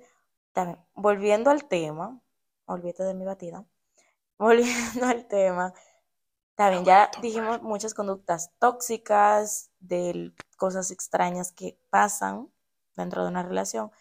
[0.53, 2.23] también, volviendo al tema,
[2.67, 3.65] olvídate de mi batida.
[4.39, 5.75] Volviendo al tema,
[6.57, 12.51] también ya dijimos muchas conductas tóxicas, de cosas extrañas que pasan
[12.97, 13.93] dentro de una relación,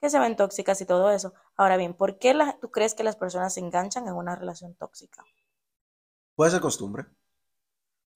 [0.00, 1.34] que se ven tóxicas y todo eso.
[1.56, 4.74] Ahora bien, ¿por qué la- tú crees que las personas se enganchan en una relación
[4.74, 5.24] tóxica?
[6.36, 7.06] Puede ser costumbre.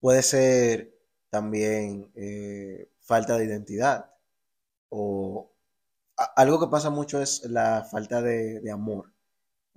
[0.00, 0.94] Puede ser
[1.30, 4.10] también eh, falta de identidad.
[4.90, 5.52] O
[6.18, 9.12] a- algo que pasa mucho es la falta de, de amor.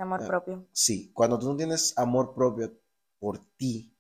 [0.02, 0.28] De amor Ah.
[0.28, 0.66] propio.
[0.72, 2.74] Sí, cuando tú no tienes amor propio
[3.20, 3.96] por ti,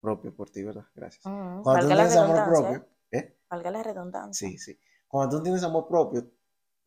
[0.00, 0.84] propio por ti, ¿verdad?
[0.96, 1.24] Gracias.
[1.26, 3.38] Mm, Cuando tú valga no la tienes amor propio, ¿eh?
[3.48, 4.48] valga la redundancia.
[4.48, 4.76] Sí, sí.
[5.06, 6.28] Cuando tú no tienes amor propio,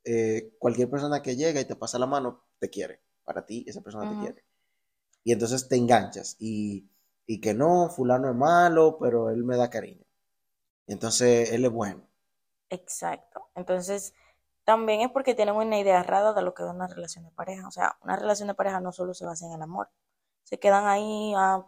[0.04, 3.00] eh, cualquier persona que llega y te pasa la mano, te quiere.
[3.24, 4.44] Para ti, esa persona te quiere.
[5.24, 6.36] Y entonces te enganchas.
[6.38, 6.90] Y,
[7.26, 10.04] y que no, fulano es malo, pero él me da cariño.
[10.88, 12.06] Entonces él es bueno.
[12.70, 13.48] Exacto.
[13.56, 14.14] Entonces,
[14.64, 17.68] también es porque tienen una idea errada de lo que es una relación de pareja.
[17.68, 19.90] O sea, una relación de pareja no solo se basa en el amor.
[20.44, 21.66] Se quedan ahí, ah,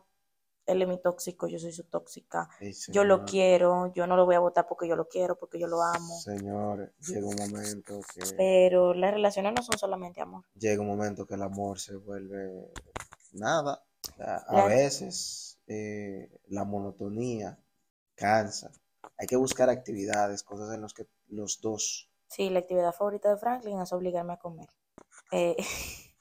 [0.65, 2.49] él es mi tóxico, yo soy su tóxica,
[2.89, 5.67] yo lo quiero, yo no lo voy a votar porque yo lo quiero, porque yo
[5.67, 6.15] lo amo.
[6.19, 10.43] Señor, llega un momento que Pero las relaciones no son solamente amor.
[10.55, 12.71] llega un momento que el amor se vuelve
[13.33, 13.83] nada.
[14.19, 17.57] A, a La- veces eh, la monotonía
[18.15, 18.71] cansa.
[19.17, 23.37] Hay que buscar actividades, cosas en las que los dos Sí, la actividad favorita de
[23.37, 24.67] Franklin es obligarme a comer.
[25.31, 25.55] Eh,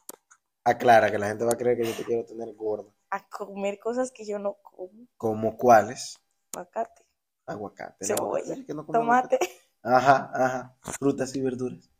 [0.64, 2.90] aclara que la gente va a creer que yo te quiero tener gorda.
[3.11, 5.07] a comer cosas que yo no como.
[5.16, 6.18] Como cuáles,
[6.55, 7.07] Aguacate,
[7.46, 9.37] aguacate, Cebolla, que no tomate.
[9.37, 9.38] aguacate.
[9.83, 11.90] Ajá, ajá, frutas y verduras.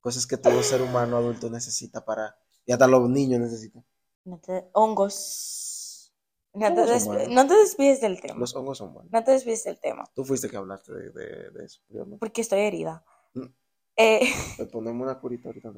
[0.00, 3.84] Cosas que todo ser humano adulto necesita para, y hasta los niños necesitan.
[4.24, 6.12] No te- hongos.
[6.54, 8.38] No te, no despides del tema.
[8.38, 9.10] Los hongos son buenos.
[9.12, 10.04] No te despides del tema.
[10.14, 11.80] Tú fuiste que hablaste de, de- de eso.
[12.20, 13.04] Porque estoy herida.
[13.96, 14.20] Eh,
[14.58, 15.70] Le ponemos una curita ahorita.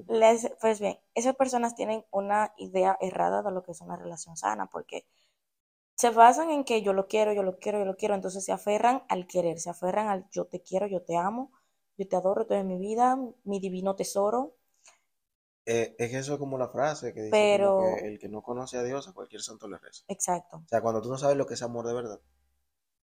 [0.60, 4.66] pues bien, esas personas tienen una idea errada de lo que es una relación sana,
[4.66, 5.04] porque
[5.96, 8.52] se basan en que yo lo quiero, yo lo quiero, yo lo quiero, entonces se
[8.52, 11.52] aferran al querer, se aferran al yo te quiero, yo te amo,
[11.96, 14.56] yo te adoro, tú eres mi vida, mi divino tesoro,
[15.66, 18.42] Eh, es que eso es como la frase que dice Pero- que el que no
[18.42, 20.04] conoce a Dios a cualquier santo le reza.
[20.08, 22.20] exacto, O sea, cuando tú no sabes lo que es amor de verdad,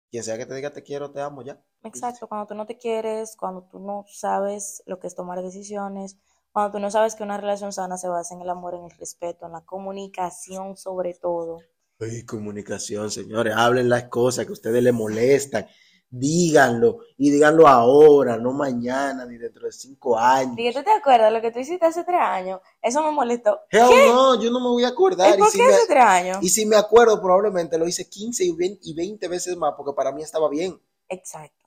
[0.09, 1.61] quien sea que te diga te quiero, te amo, ya.
[1.83, 6.17] exacto, cuando tú no te quieres, cuando tú no sabes lo que es tomar decisiones,
[6.51, 8.91] cuando tú no sabes que una relación sana se basa en el amor, en el
[8.91, 11.59] respeto, en la comunicación sobre todo.
[11.99, 15.67] Ay, comunicación, señores, hablen las cosas que a ustedes les molestan,
[16.09, 20.55] díganlo y díganlo ahora, no mañana ni dentro de cinco años.
[20.57, 22.61] ¿Y tú te acuerdas lo que tú hiciste hace tres años?
[22.81, 23.59] Eso me molestó.
[23.69, 25.35] Hell no, yo no me voy a acordar.
[25.35, 26.37] ¿Y por Y si qué me, hace tres años?
[26.41, 29.93] y si me acuerdo, probablemente lo hice 15 y 20, y 20 veces más porque
[29.95, 30.79] para mí estaba bien.
[31.09, 31.65] Exacto.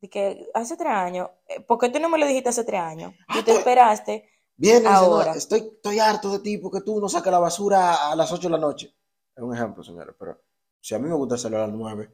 [0.00, 2.80] De que hace tres años, eh, ¿por qué tú no me lo dijiste hace tres
[2.80, 3.12] años?
[3.28, 3.58] Ah, Y te pues.
[3.58, 4.28] esperaste.
[4.56, 5.32] Bien, Ahora.
[5.32, 8.52] estoy, estoy harto de ti porque tú no sacas la basura a las 8 de
[8.52, 8.94] la noche.
[9.34, 10.38] Es un ejemplo, señores, pero
[10.80, 12.10] si a mí me gusta hacerlo a las 9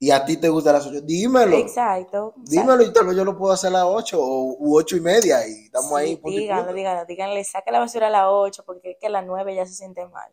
[0.00, 1.56] y a ti te gusta las 8, dímelo.
[1.56, 2.34] Exacto.
[2.36, 5.00] Dímelo y tal vez yo lo puedo hacer a las 8 o, u 8 y
[5.00, 6.14] media y estamos ahí.
[6.16, 9.10] Sí, y díganlo, díganlo, díganle, saca la basura a las 8 porque es que a
[9.10, 10.32] las 9 ya se siente mal.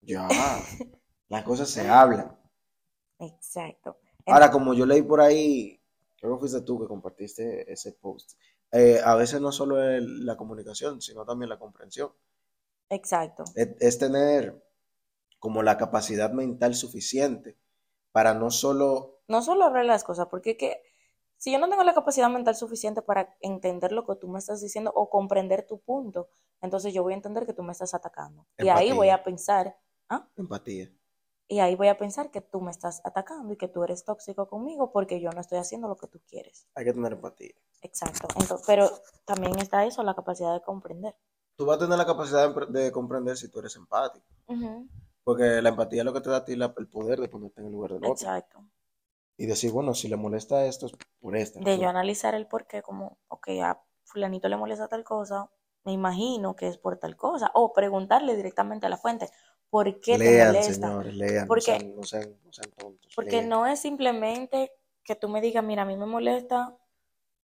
[0.00, 0.26] Ya,
[1.28, 2.38] las cosas se hablan.
[3.18, 3.98] Exacto.
[4.26, 5.80] Ahora, como yo leí por ahí,
[6.16, 8.32] creo que fuiste tú que compartiste ese post.
[8.72, 12.10] eh, a veces no solo es la comunicación, sino también la comprensión.
[12.88, 13.44] Exacto.
[13.54, 14.62] Es, es tener
[15.38, 17.56] como la capacidad mental suficiente
[18.16, 20.80] para no solo No solo hablar las cosas, porque que
[21.36, 24.62] si yo no tengo la capacidad mental suficiente para entender lo que tú me estás
[24.62, 26.30] diciendo o comprender tu punto,
[26.62, 28.46] entonces yo voy a entender que tú me estás atacando.
[28.56, 28.94] Y ahí Empatía.
[28.94, 29.76] voy a pensar,
[30.08, 30.26] ¿ah?
[30.34, 30.90] empatía.
[31.46, 34.48] Y ahí voy a pensar que tú me estás atacando y que tú eres tóxico
[34.48, 36.66] conmigo porque yo no estoy haciendo lo que tú quieres.
[36.74, 37.52] Hay que tener empatía.
[37.82, 38.28] Exacto.
[38.40, 38.88] Entonces, pero
[39.26, 41.14] también está eso, la capacidad de comprender.
[41.58, 44.24] Tú vas a tener la capacidad de, de comprender si tú eres empático.
[44.46, 44.88] Ujú,
[45.26, 47.60] Porque la empatía es lo que te da a ti la- el poder de ponerte
[47.60, 48.12] en el lugar del otro.
[48.12, 48.60] Exacto.
[49.36, 51.58] Y decir, bueno, si le molesta esto, es por esta.
[51.58, 51.80] De razón.
[51.80, 55.50] yo analizar el por qué, como, ok, a fulanito le molesta tal cosa,
[55.84, 57.50] me imagino que es por tal cosa.
[57.54, 59.28] O preguntarle directamente a la fuente,
[59.68, 60.72] ¿por qué te Lean, molesta?
[60.88, 61.48] señores, lean.
[61.48, 63.12] Porque- no, sean, no, sean, no sean tontos.
[63.16, 63.48] Porque lean.
[63.48, 64.70] no es simplemente
[65.02, 66.78] que tú me digas, mira, a mí me molesta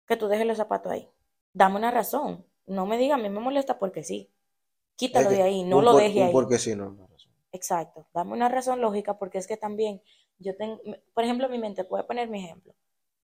[0.08, 1.08] que tú dejes los zapatos ahí.
[1.52, 2.44] Dame una razón.
[2.66, 4.28] No me digas, a mí me molesta porque sí.
[4.96, 6.32] Quítalo Es que de ahí, no lo por- dejes un ahí.
[6.32, 7.08] Porque sí, no, no.
[7.52, 8.06] Exacto.
[8.14, 10.02] Dame una razón lógica porque es que también
[10.38, 10.80] yo tengo,
[11.14, 12.74] por ejemplo, en mi mente, voy a poner mi ejemplo.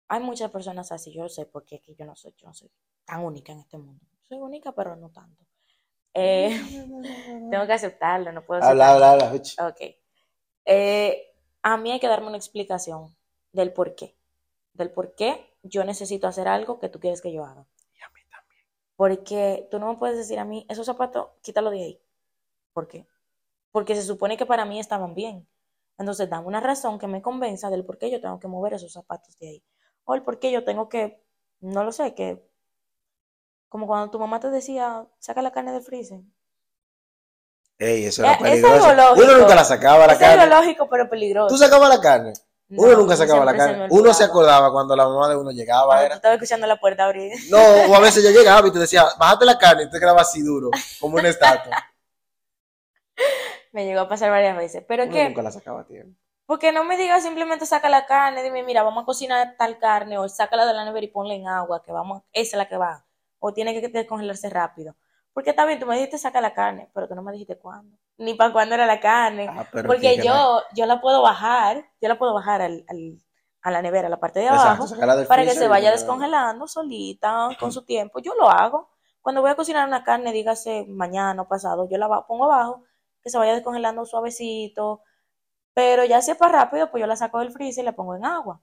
[0.08, 2.70] Hay muchas personas así, yo sé porque es que yo no soy, yo no soy
[3.04, 4.04] tan única en este mundo.
[4.28, 5.44] Soy única, pero no tanto.
[6.14, 6.50] Eh,
[7.50, 9.24] tengo que aceptarlo, no puedo Habla, aceptarlo.
[9.24, 9.68] habla, habla.
[9.68, 9.96] Ok.
[10.66, 13.16] Eh, a mí hay que darme una explicación
[13.52, 14.16] del por qué.
[14.72, 17.66] Del por qué yo necesito hacer algo que tú quieres que yo haga.
[17.94, 18.60] Y a mí también.
[18.96, 22.02] Porque tú no me puedes decir a mí, esos zapatos, quítalo de ahí.
[22.72, 23.06] ¿Por qué?
[23.74, 25.48] Porque se supone que para mí estaban bien.
[25.98, 28.92] Entonces, dame una razón que me convenza del por qué yo tengo que mover esos
[28.92, 29.64] zapatos de ahí.
[30.04, 31.20] O el por qué yo tengo que,
[31.58, 32.40] no lo sé, que,
[33.68, 36.20] como cuando tu mamá te decía, saca la carne del freezer.
[37.78, 38.84] Ey, eso Eh, era es peligroso.
[38.86, 39.26] algo lógico.
[39.26, 40.46] Uno nunca la sacaba la Es carne.
[40.46, 41.48] lógico, pero peligroso.
[41.48, 42.32] Tú sacabas la carne.
[42.70, 43.88] Uno No, nunca sacaba la se carne.
[43.90, 45.86] Uno se acordaba cuando la mamá de uno llegaba.
[45.86, 46.14] Cuando tú Era.
[46.14, 47.32] estabas escuchando la puerta abrir.
[47.50, 47.58] No,
[47.90, 50.42] o a veces yo llegaba y te decía, bájate la carne y te quedaba así
[50.42, 51.76] duro, como una estatua.
[53.74, 54.84] Me llegó a pasar varias veces.
[54.88, 56.18] Pero que, nunca la sacaba tiempo.
[56.46, 60.16] porque no me digas simplemente saca la carne, dime, mira, vamos a cocinar tal carne,
[60.16, 62.76] o sácala de la nevera y ponla en agua, que vamos, esa es la que
[62.76, 63.04] va.
[63.40, 64.94] O tiene que descongelarse rápido.
[65.32, 67.98] Porque está bien, tú me dijiste saca la carne, pero tú no me dijiste cuándo.
[68.16, 69.48] Ni para cuándo era la carne.
[69.50, 73.18] Ah, Porque que- que yo, yo la puedo bajar, yo la puedo bajar al, al-
[73.62, 74.84] a la nevera, a la parte de abajo,
[75.26, 78.20] para que se vaya descongelando solita, con su tiempo.
[78.20, 78.90] Yo lo hago.
[79.22, 82.84] Cuando voy a cocinar una carne, dígase mañana o pasado, yo la pongo abajo,
[83.24, 85.02] que se vaya descongelando suavecito.
[85.74, 88.16] Pero ya si es para rápido, pues yo la saco del freezer y la pongo
[88.16, 88.60] en agua.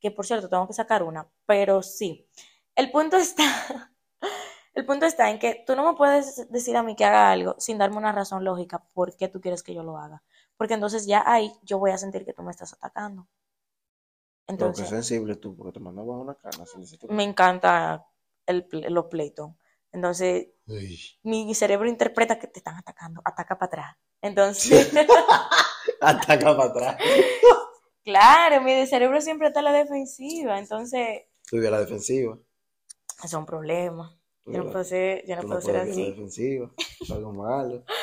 [0.00, 1.28] Que por cierto, tengo que sacar una.
[1.46, 2.28] Pero sí.
[2.76, 3.44] El punto está,
[4.74, 7.56] el punto está en que tú no me puedes decir a mí que haga algo
[7.58, 10.22] sin darme una razón lógica por qué tú quieres que yo lo haga.
[10.56, 13.26] Porque entonces ya ahí yo voy a sentir que tú me estás atacando.
[14.56, 18.06] Pero qué Entonces, sensible tú, porque te mandaba una así necesito- me encanta
[18.46, 19.52] el, los pleitos.
[19.92, 21.00] Entonces, Uy.
[21.24, 23.96] mi cerebro interpreta que te están atacando, ataca para atrás.
[24.22, 24.92] Entonces,
[26.00, 26.96] Ataca para atrás.
[28.04, 30.58] claro, mi cerebro siempre está a la defensiva.
[30.58, 32.38] Entonces, vives a la defensiva.
[33.22, 34.16] es un problema.
[34.46, 36.10] Yo no puedo ser, yo no puedo ser la así.
[36.10, 36.70] defensiva.
[37.00, 37.84] Es algo malo.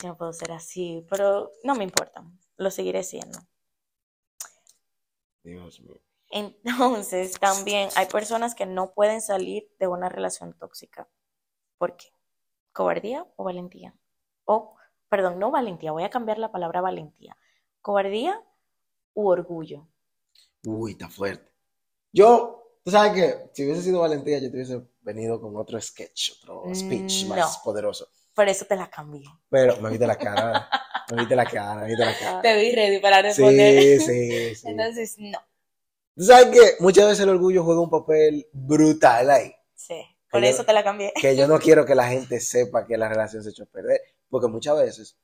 [0.00, 2.24] Yo no puedo ser así, pero no me importa.
[2.56, 3.40] Lo seguiré siendo.
[5.42, 6.00] Dios mío.
[6.30, 11.08] Entonces, también hay personas que no pueden salir de una relación tóxica.
[11.78, 12.08] ¿Por qué?
[12.72, 13.94] ¿Cobardía o valentía?
[14.44, 14.76] O,
[15.08, 17.36] perdón, no valentía, voy a cambiar la palabra valentía.
[17.82, 18.42] ¿Cobardía
[19.14, 19.88] u orgullo?
[20.64, 21.50] Uy, está fuerte.
[22.12, 26.32] Yo, tú sabes que si hubiese sido valentía, yo te hubiese venido con otro sketch,
[26.42, 27.62] otro speech Mm, más no.
[27.64, 28.08] poderoso.
[28.34, 29.24] Por eso te la cambié.
[29.50, 30.68] Pero me viste la cara.
[31.10, 32.42] me viste la cara, me viste la cara.
[32.42, 34.00] Te vi ready para Sí, responder.
[34.00, 34.68] sí, sí.
[34.68, 35.38] Entonces, no.
[36.14, 39.54] Tú sabes que muchas veces el orgullo juega un papel brutal ahí.
[39.74, 40.17] Sí.
[40.30, 41.12] Por yo- eso te la cambié.
[41.20, 44.00] Que yo no quiero que la gente sepa que la relación se echó a perder.
[44.30, 45.16] Porque muchas veces,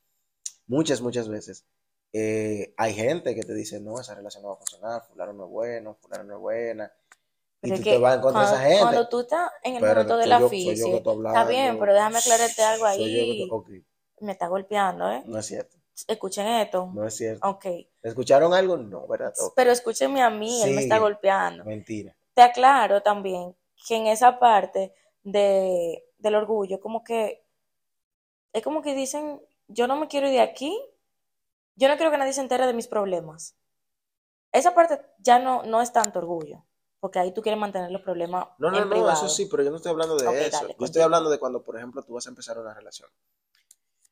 [0.67, 1.64] muchas, muchas veces,
[2.12, 5.45] eh, hay gente que te dice, no, esa relación no va a funcionar, fulano no
[5.45, 6.93] es bueno, fulano no es buena.
[7.62, 8.81] Y Pero tú te vas en contra de esa gente.
[8.83, 12.62] cuando tú estás en el Pero momento de la física, está bien, pero déjame aclararte
[12.62, 13.49] algo ahí.
[14.21, 15.23] Me está golpeando, ¿eh?
[15.27, 16.90] no es cierto, Escuchen esto.
[16.95, 17.47] no es cierto.
[17.49, 17.67] Ok.
[18.03, 18.77] ¿Escucharon algo?
[18.77, 19.33] No, ¿verdad?
[19.57, 21.64] Pero escúchenme a mí, él me está golpeando.
[21.64, 22.14] Mentira.
[22.35, 23.55] Te aclaro también
[23.87, 27.44] que en esa parte de, del orgullo, como que
[28.53, 30.79] es como que dicen, yo no me quiero ir de aquí,
[31.77, 33.57] yo no quiero que nadie se entere de mis problemas.
[34.53, 36.64] Esa parte ya no, no es tanto orgullo,
[37.01, 39.12] porque ahí tú quieres mantener los problemas No, no, en no, privado.
[39.12, 40.59] eso sí, pero yo no estoy hablando de eso.
[40.59, 43.11] dale, yo estoy hablando de cuando, por ejemplo, tú vas a empezar una relación.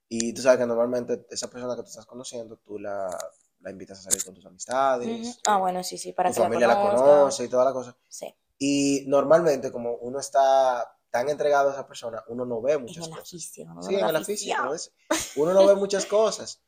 [0.08, 3.16] Y tú sabes que normalmente esa persona que tú estás conociendo, tú la,
[3.60, 5.40] la invitas a salir con tus amistades.
[5.46, 7.08] Ah, bueno, sí, sí, para tu que la familia la conozcan.
[7.08, 7.96] conoce y toda la cosa.
[8.08, 8.34] Sí.
[8.68, 13.04] Y normalmente, como uno está tan entregado a esa persona, uno no ve En muchas
[13.04, 13.22] el cosas.
[13.24, 13.80] aficio, ¿no?
[13.88, 14.92] Sí, En en el aficio, aficio.
[15.34, 16.62] Uno no ve muchas cosas.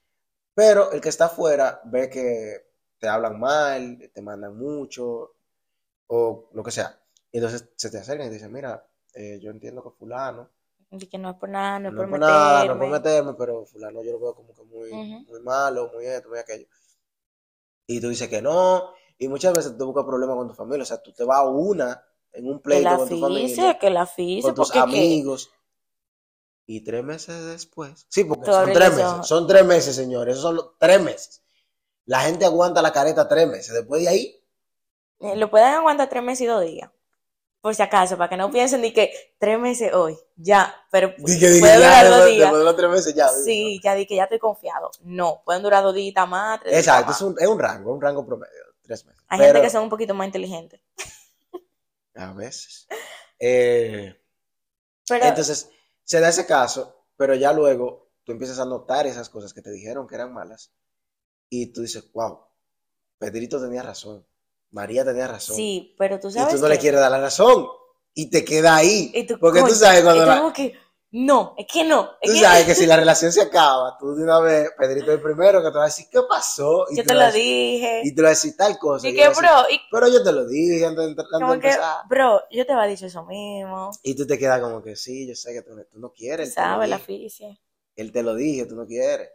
[0.55, 2.67] Pero el que está afuera ve que
[3.01, 5.35] te hablan mal, te mandan mucho,
[6.09, 6.99] o lo que sea.
[7.33, 10.51] Y entonces se te acercan y te dicen, mira, eh, yo entiendo que fulano,
[10.91, 12.89] Y que no es por nada, no es no por por nada, no es por
[12.89, 12.89] meterme.
[12.89, 15.27] meterme, pero fulano yo lo veo como que muy, Ujú.
[15.27, 16.67] muy malo, muy esto, muy aquello.
[17.87, 20.87] Y tú dices que no, y muchas veces tú buscas problemas con tu familia, o
[20.87, 24.43] sea, tú te vas a una, en un pleito con tu familia, que la aficie,
[24.43, 25.51] con tus que amigos.
[26.67, 28.07] Y tres meses después.
[28.09, 29.05] Sí, porque son tres meses.
[29.05, 29.29] ojos.
[29.29, 30.33] Son tres meses, señores.
[30.33, 31.43] Esos son los tres meses.
[32.07, 33.75] La gente aguanta la careta tres meses.
[33.75, 34.45] Después de ahí,
[35.21, 36.91] eh, lo pueden aguantar tres meses y dos días.
[37.61, 41.61] Por si acaso, para que no piensen ni que tres meses hoy, ya, pero puede
[41.61, 42.53] durar dos después, días.
[42.53, 43.29] después tres meses ya.
[43.29, 44.91] Sí, ya di que ya estoy confiado.
[45.03, 47.17] No, pueden durar dos días más, tres días Exacto, más.
[47.17, 48.74] es un, es un rango, un rango promedio.
[48.85, 49.23] Tres meses.
[49.29, 50.81] Hay Pero, gente que son un poquito más inteligentes.
[52.15, 52.87] A veces.
[53.41, 54.15] Eh,
[55.09, 55.69] Pero entonces,
[56.05, 59.71] se da ese caso, pero ya luego tú empiezas a notar esas cosas que te
[59.71, 60.71] dijeron que eran malas.
[61.51, 62.39] Y tú dices, wow,
[63.19, 64.25] Pedrito tenía razón.
[64.71, 65.57] María tenía razón.
[65.57, 67.67] sí, pero tú y sabes tú no le quieres dar la razón
[68.15, 69.11] y te queda ahí.
[69.15, 70.79] Y tú, porque tú sabes cuando y la- que,
[71.17, 72.11] no, es que no.
[72.21, 75.13] es tú que- sabes que si la relación se acaba, tú de una vez, Pedrito
[75.13, 76.87] el primero que te va a decir, ¿qué pasó?
[76.91, 78.01] Y yo te vas lo decir- dije.
[78.05, 79.09] Y te lo va a decir tal cosa.
[79.09, 81.59] Y que, decir, bro, y Pero yo te lo dije antes de, antes de como
[81.61, 81.71] que,
[82.09, 83.91] bro, yo te había dicho eso mismo.
[84.03, 86.53] Y tú te quedas como que sí, yo sé que tú, tú no quieres.
[86.55, 86.89] ¿Sabes?
[86.89, 87.61] La aficie.
[87.97, 89.31] él te lo dije, tú no quieres.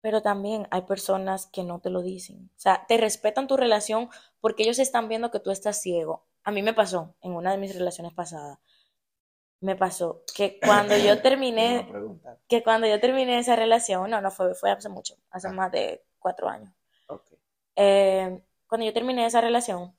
[0.00, 2.48] Pero también hay personas que no te lo dicen.
[2.56, 4.08] O sea, te respetan tu relación
[4.40, 6.24] porque ellos están viendo que tú estás ciego.
[6.44, 8.58] A mí me pasó en una de mis relaciones pasadas.
[9.60, 11.88] Me pasó que cuando yo terminé,
[12.48, 15.52] que cuando yo terminé esa relación, no, no fue, fue hace mucho, hace Ah.
[15.52, 16.72] más de cuatro años.
[17.76, 19.94] Eh, cuando yo terminé esa relación,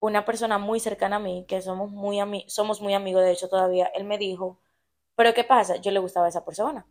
[0.00, 3.48] una persona muy cercana a mí, que somos muy, ami- somos muy amigos, de hecho
[3.48, 4.60] todavía, él me dijo,
[5.16, 5.76] pero ¿qué pasa?
[5.76, 6.86] Yo le gustaba a esa persona.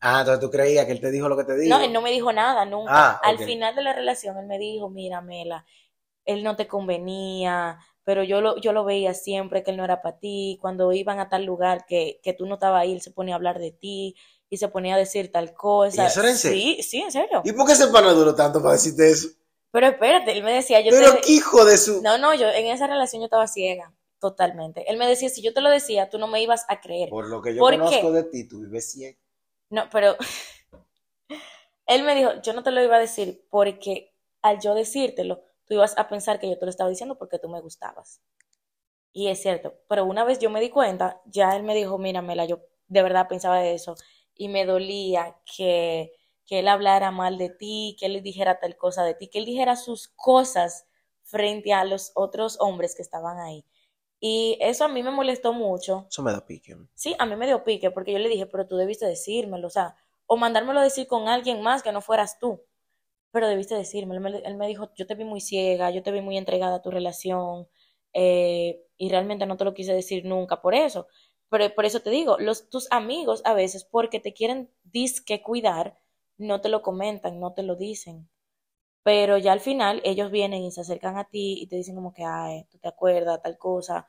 [0.00, 1.76] Ah, entonces tú creías que él te dijo lo que te dijo.
[1.76, 2.92] No, él no me dijo nada, nunca.
[3.12, 5.64] Ah, Al final de la relación, él me dijo, mira, Mela,
[6.24, 7.78] él no te convenía,
[8.10, 10.58] pero yo lo, yo lo veía siempre que él no era para ti.
[10.60, 13.36] Cuando iban a tal lugar que, que tú no estabas ahí, él se ponía a
[13.36, 14.16] hablar de ti
[14.48, 16.02] y se ponía a decir tal cosa.
[16.02, 16.60] ¿Y eso era en serio?
[16.60, 17.40] Sí, sí, en serio.
[17.44, 19.28] ¿Y por qué ese pana duró tanto para decirte eso?
[19.70, 21.30] Pero espérate, él me decía, yo Pero te...
[21.30, 22.02] hijo de su.
[22.02, 24.90] No, no, yo en esa relación yo estaba ciega, totalmente.
[24.90, 27.10] Él me decía, si yo te lo decía, tú no me ibas a creer.
[27.10, 28.16] Por lo que yo ¿Por conozco qué?
[28.16, 29.16] de ti, tú vives ciego.
[29.68, 30.16] No, pero
[31.86, 35.76] él me dijo, yo no te lo iba a decir porque al yo decírtelo, tú
[35.76, 38.20] ibas a pensar que yo te lo estaba diciendo porque tú me gustabas.
[39.12, 42.22] Y es cierto, pero una vez yo me di cuenta, ya él me dijo, mira,
[42.22, 43.94] Mela, yo de verdad pensaba de eso
[44.34, 46.12] y me dolía que,
[46.44, 49.44] que él hablara mal de ti, que él dijera tal cosa de ti, que él
[49.44, 50.86] dijera sus cosas
[51.22, 53.64] frente a los otros hombres que estaban ahí.
[54.18, 56.08] Y eso a mí me molestó mucho.
[56.10, 56.76] Eso me da pique.
[56.96, 59.70] Sí, a mí me dio pique porque yo le dije, pero tú debiste decírmelo, o
[59.70, 59.94] sea,
[60.26, 62.60] o mandármelo a decir con alguien más que no fueras tú,
[63.30, 64.26] pero debiste decírmelo.
[64.28, 66.76] Él me, él me dijo, yo te vi muy ciega, yo te vi muy entregada
[66.76, 67.68] a tu relación,
[68.12, 71.06] eh, y realmente no te lo quise decir nunca por eso.
[71.48, 75.98] Pero por eso te digo, los, tus amigos a veces, porque te quieren disque cuidar,
[76.38, 78.28] no te lo comentan, no te lo dicen.
[79.04, 82.12] Pero ya al final ellos vienen y se acercan a ti y te dicen como
[82.14, 84.06] que, ay, tú te acuerdas, tal cosa,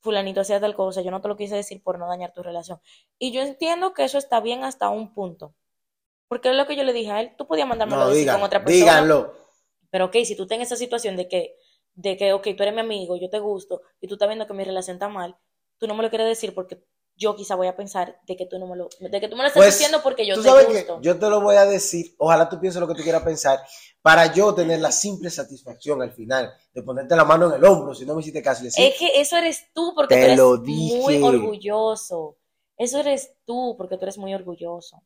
[0.00, 2.80] fulanito hacía tal cosa, yo no te lo quise decir por no dañar tu relación.
[3.18, 5.54] Y yo entiendo que eso está bien hasta un punto.
[6.28, 8.44] Porque es lo que yo le dije a él, tú podías mandármelo No, digan, con
[8.46, 8.92] otra persona.
[8.92, 9.34] díganlo.
[9.90, 11.56] Pero ok, si tú estás en esa situación de que,
[11.94, 14.52] de que, ok, tú eres mi amigo, yo te gusto, y tú estás viendo que
[14.54, 15.36] mi relación está mal,
[15.78, 16.84] tú no me lo quieres decir porque
[17.16, 19.42] yo quizá voy a pensar de que tú no me lo, de que tú me
[19.42, 20.98] lo estás Pues, diciendo porque yo Tú te sabes que gusto.
[21.00, 23.58] yo te lo voy a decir, ojalá tú pienses lo que tú quieras pensar,
[24.02, 27.94] para yo tener la simple satisfacción al final de ponerte la mano en el hombro,
[27.94, 30.36] si no me hiciste caso decir, Es que eso eres tú porque Te tú eres
[30.38, 31.22] lo muy dije.
[31.24, 32.36] orgulloso.
[32.76, 35.02] Eso eres tú porque tú eres muy orgulloso.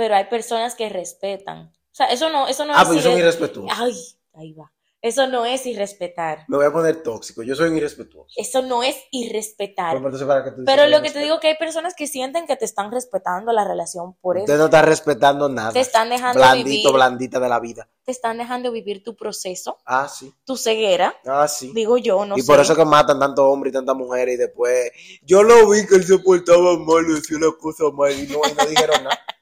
[0.00, 1.66] Pero hay personas que respetan.
[1.66, 3.68] O sea, eso no, eso no ah, es pues yo soy irrespetuoso.
[3.78, 3.94] Ay,
[4.32, 4.72] ahí va.
[5.02, 6.44] Eso no es irrespetar.
[6.48, 8.28] Me voy a poner tóxico, yo soy un irrespetuoso.
[8.36, 9.94] Eso no es irrespetar.
[9.94, 12.46] Pero, entonces, para tú Pero lo que te digo es que hay personas que sienten
[12.46, 14.44] que te están respetando la relación por eso.
[14.44, 15.72] Usted no está respetando nada.
[15.72, 17.88] Te están dejando Blandito, vivir, blandita de la vida.
[18.04, 20.32] te están dejando vivir tu proceso, Ah, sí.
[20.44, 21.72] tu ceguera, Ah, sí.
[21.74, 22.46] digo yo, no y sé.
[22.46, 24.90] por eso que matan tantos hombres y tantas mujeres y después
[25.22, 28.54] yo lo vi que él se portaba mal, decía la cosa mal y no, y
[28.54, 29.18] no dijeron nada.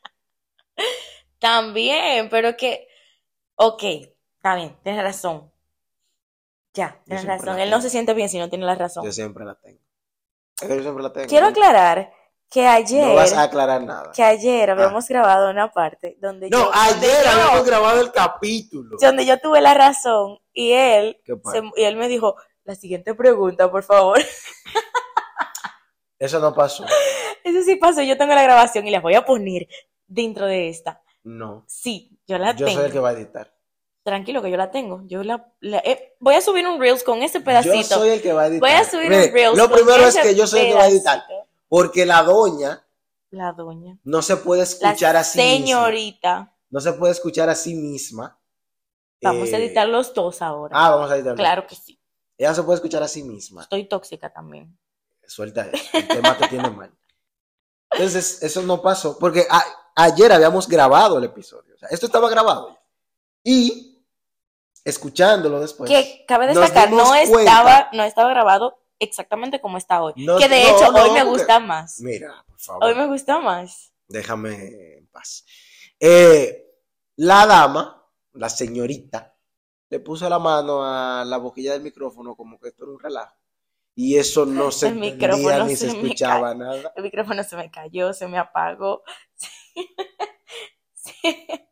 [1.39, 2.89] También, pero que,
[3.57, 3.83] ok,
[4.37, 5.51] está bien, tienes razón.
[6.75, 7.59] Ya, tienes razón.
[7.59, 9.05] Él no se siente bien si no tiene la razón.
[9.05, 9.81] Yo siempre la tengo.
[10.61, 11.27] Es que yo siempre la tengo.
[11.29, 12.13] Quiero aclarar
[12.51, 14.13] que ayer, No vas a aclarar nada.
[14.15, 18.97] que ayer habíamos grabado una parte donde No, yo, ayer yo- habíamos grabado el capítulo.
[19.01, 21.61] donde yo tuve la razón y él, ¿Qué pasa?
[21.61, 24.19] se- y él me dijo, La siguiente pregunta, por favor.
[26.19, 26.85] Eso no pasó.
[27.45, 29.69] Eso sí pasó, yo tengo la grabación y la voy a poner
[30.07, 31.03] dentro de esta.
[31.29, 31.65] No.
[31.69, 32.79] Sí, yo la Yo tengo.
[32.79, 33.55] soy el que va a editar.
[34.03, 35.03] Tranquilo que yo la tengo.
[35.07, 37.75] Yo la, la- eh, voy a subir un Reels con ese pedacito.
[37.77, 38.61] Yo soy el que va a editar.
[38.61, 40.67] Voy a subir Mire, un Reels Lo con primero es ese que yo soy el
[40.69, 41.25] que va a editar.
[41.69, 42.87] Porque la doña
[43.31, 43.99] La doña.
[44.05, 45.57] no se puede La escuchar a sí misma.
[45.59, 46.55] señorita.
[46.71, 48.39] No se puede escuchar a sí misma.
[49.21, 50.75] Vamos a Eh, editar los dos ahora.
[50.79, 51.35] Ah, vamos a editar.
[51.35, 52.01] claro que sí.
[52.39, 53.63] Ella no se puede escuchar a sí misma.
[53.63, 54.79] Estoy tóxica también.
[55.27, 55.85] Suelta eso.
[55.99, 56.91] El tema te tiene mal.
[57.91, 59.19] Entonces, eso no pasó.
[59.19, 59.65] Porque a-
[59.99, 61.75] ayer habíamos grabado el episodio.
[61.75, 62.79] O sea, esto estaba grabado ya.
[63.45, 64.05] Y
[64.85, 65.91] escuchándolo después.
[65.91, 70.15] que cabe destacar, no cuenta- estaba, no estaba grabado exactamente como está hoy.
[70.15, 72.01] Que de no, hecho no, hoy me gusta más.
[72.01, 72.85] Mira, por favor.
[72.85, 73.93] Hoy me gusta más.
[74.09, 75.45] Déjame en paz.
[76.01, 76.65] Eh,
[77.17, 79.35] la dama, la señorita,
[79.91, 83.35] le puso la mano a la boquilla del micrófono como que esto era un relajo.
[83.95, 86.93] Y eso no se entendía ni se se escuchaba nada.
[86.95, 89.03] El micrófono se me cayó, se me apagó.
[90.95, 91.69] Se,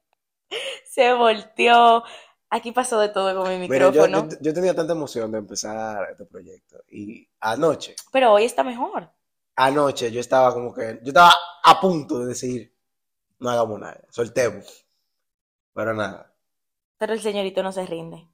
[0.85, 2.05] se volteó.
[2.49, 4.29] Aquí pasó de todo con mi Mira, yo, micrófono.
[4.31, 6.79] yo- yo tenía tanta emoción de empezar este proyecto.
[6.89, 9.11] Y anoche, Pero hoy está mejor.
[9.57, 11.35] anoche yo estaba como que, yo estaba
[11.65, 12.73] a punto de decir,
[13.41, 14.87] no hagamos nada, soltemos.
[15.75, 16.33] Pero nada.
[16.99, 18.27] Pero el señorito no se rinde.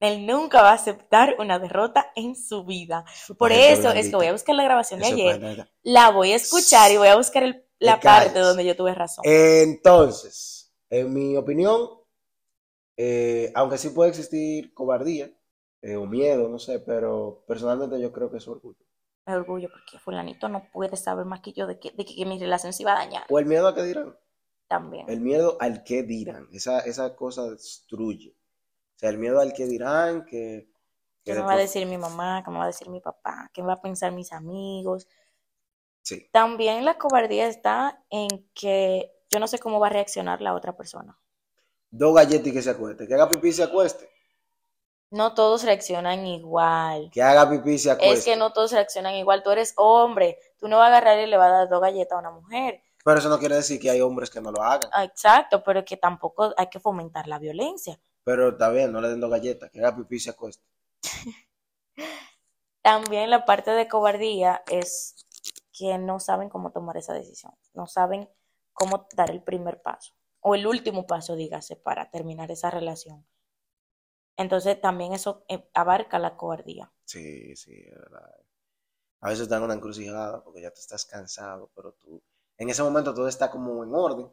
[0.00, 3.04] Él nunca va a aceptar una derrota en su vida.
[3.38, 5.68] Por eso es que voy a buscar la grabación de ayer.
[5.82, 8.32] La voy a escuchar y voy a buscar el- la calles.
[8.32, 9.26] parte donde yo tuve razón.
[9.26, 11.88] Entonces, en mi opinión,
[12.96, 15.30] eh, aunque sí puede existir cobardía
[15.82, 18.84] eh, o miedo, no sé, pero personalmente yo creo que es orgullo.
[19.26, 22.38] Me orgullo porque fulanito no puede saber más que yo de que, de que mi
[22.38, 24.16] relación se iba a dañar O el miedo a que dirán.
[24.68, 25.08] también.
[25.08, 26.48] El miedo al que dirán.
[26.52, 28.36] Esa, esa cosa destruye.
[28.96, 30.68] O sea, el miedo al que dirán, que...
[31.24, 32.42] que ¿Qué me va a decir mi mamá?
[32.44, 33.50] ¿Qué me va a decir mi papá?
[33.54, 35.06] ¿Qué va a pensar mis amigos?
[36.02, 36.28] Sí.
[36.32, 40.76] También la cobardía está en que yo no sé cómo va a reaccionar la otra
[40.76, 41.18] persona.
[41.90, 43.06] Dos galletas y que se acueste.
[43.06, 44.10] Que haga pipí y se acueste.
[45.10, 47.10] No todos reaccionan igual.
[47.12, 48.14] Que haga pipí y se acueste.
[48.14, 49.42] Es que no todos reaccionan igual.
[49.42, 50.38] Tú eres hombre.
[50.58, 52.82] Tú no vas a agarrar y le vas a dar dos galletas a una mujer.
[53.04, 54.90] Pero eso no quiere decir que hay hombres que no lo hagan.
[54.92, 57.98] Ah, Exacto, pero que tampoco hay que fomentar la violencia.
[58.24, 59.70] Pero está bien, no le den dos galletas.
[59.70, 60.62] Que haga pipí y se acueste.
[62.82, 65.26] También la parte de cobardía es
[65.80, 68.28] que no saben cómo tomar esa decisión, no saben
[68.74, 73.26] cómo dar el primer paso o el último paso, dígase, para terminar esa relación.
[74.36, 76.92] Entonces también eso eh, abarca la cobardía.
[77.04, 78.36] Sí, sí, es verdad.
[79.20, 82.22] A veces dan una encrucijada porque ya tú estás cansado, pero tú,
[82.56, 84.30] en ese momento todo está como en orden.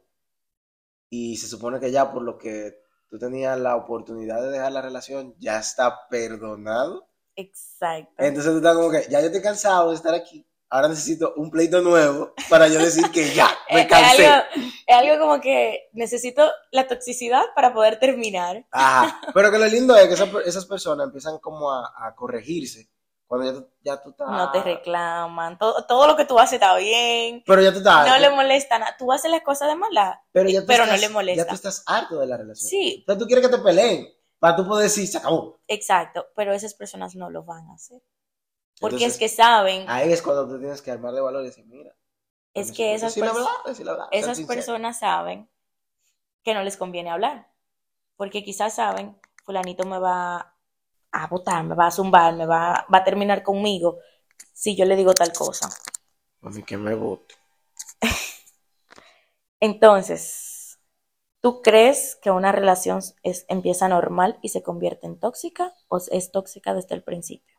[1.10, 4.82] Y se supone que ya por lo que tú tenías la oportunidad de dejar la
[4.82, 7.10] relación, ya está perdonado.
[7.36, 8.14] Exacto.
[8.18, 10.47] Entonces tú estás como que, ya yo estoy cansado de estar aquí.
[10.70, 14.28] Ahora necesito un pleito nuevo para yo decir que ya, me Es- es cansé.
[14.28, 14.46] algo,
[14.86, 18.66] es algo como que necesito la toxicidad para poder terminar.
[18.72, 19.22] Ajá.
[19.34, 22.90] Pero que lo lindo es que esa- esas personas empiezan como a, a corregirse
[23.28, 24.30] cuando ya tú, ya tú estás...
[24.30, 28.08] No te reclaman, todo, todo lo que tú haces está bien, Pero ya tú estás...
[28.08, 28.96] no le molesta nada.
[28.98, 31.44] Tú haces las cosas de maldad, Pero, ya tú pero no estás- le molesta.
[31.44, 32.70] Ya tú estás harto de la relación.
[32.70, 34.08] Sí, Entonces tú quieres que te peleen
[34.40, 35.60] para tú poder decir, se acabó.
[35.68, 38.02] exacto, pero esas personas no lo van a hacer.
[38.80, 41.48] Porque Entonces, es que saben, Ahí es cuando tú tienes que armar de valor y
[41.48, 41.96] decir, mira.
[42.54, 45.50] es que esas, decir la verdad, decir la verdad, ser esas personas saben
[46.44, 47.52] que no les conviene hablar.
[48.16, 50.56] Porque quizás saben, fulanito me va
[51.12, 54.00] a botar, me va a zumbar, me va, va a terminar conmigo
[54.54, 55.70] si yo le digo tal cosa.
[56.42, 57.36] A mí que me vote.
[59.60, 60.80] Entonces,
[61.42, 66.32] ¿tú crees que una relación es, empieza normal y se convierte en tóxica o es
[66.32, 67.57] tóxica desde el principio?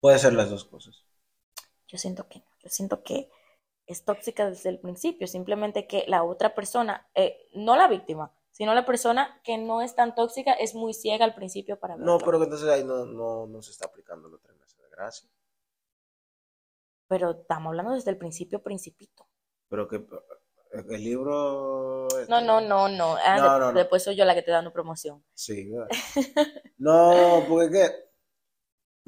[0.00, 1.04] Puede ser las dos cosas.
[1.88, 3.30] Yo siento que no, yo siento que
[3.86, 8.74] es tóxica desde el principio, simplemente que la otra persona, eh, no la víctima, sino
[8.74, 12.12] la persona que no es tan tóxica es muy ciega al principio para verlo.
[12.12, 14.88] No, pero que entonces ahí no, no, no se está aplicando los tres meses de
[14.90, 15.28] gracia.
[17.08, 19.26] Pero estamos hablando desde el principio, principito.
[19.68, 20.04] Pero que
[20.90, 22.06] el libro...
[22.06, 23.16] este, No, no, no, no.
[23.16, 23.78] Ah, No, de- no, no.
[23.80, 25.24] Después soy yo la que te dando promoción.
[25.34, 25.88] Sí, ¿verdad?
[26.78, 28.09] No, porque que...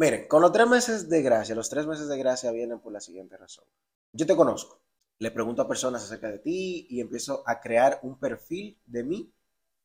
[0.03, 2.98] Miren, con los tres meses de gracia, los tres meses de gracia vienen por la
[2.98, 3.64] siguiente razón.
[4.12, 4.80] Yo te conozco,
[5.20, 9.32] le pregunto a personas acerca de ti y empiezo a crear un perfil de mí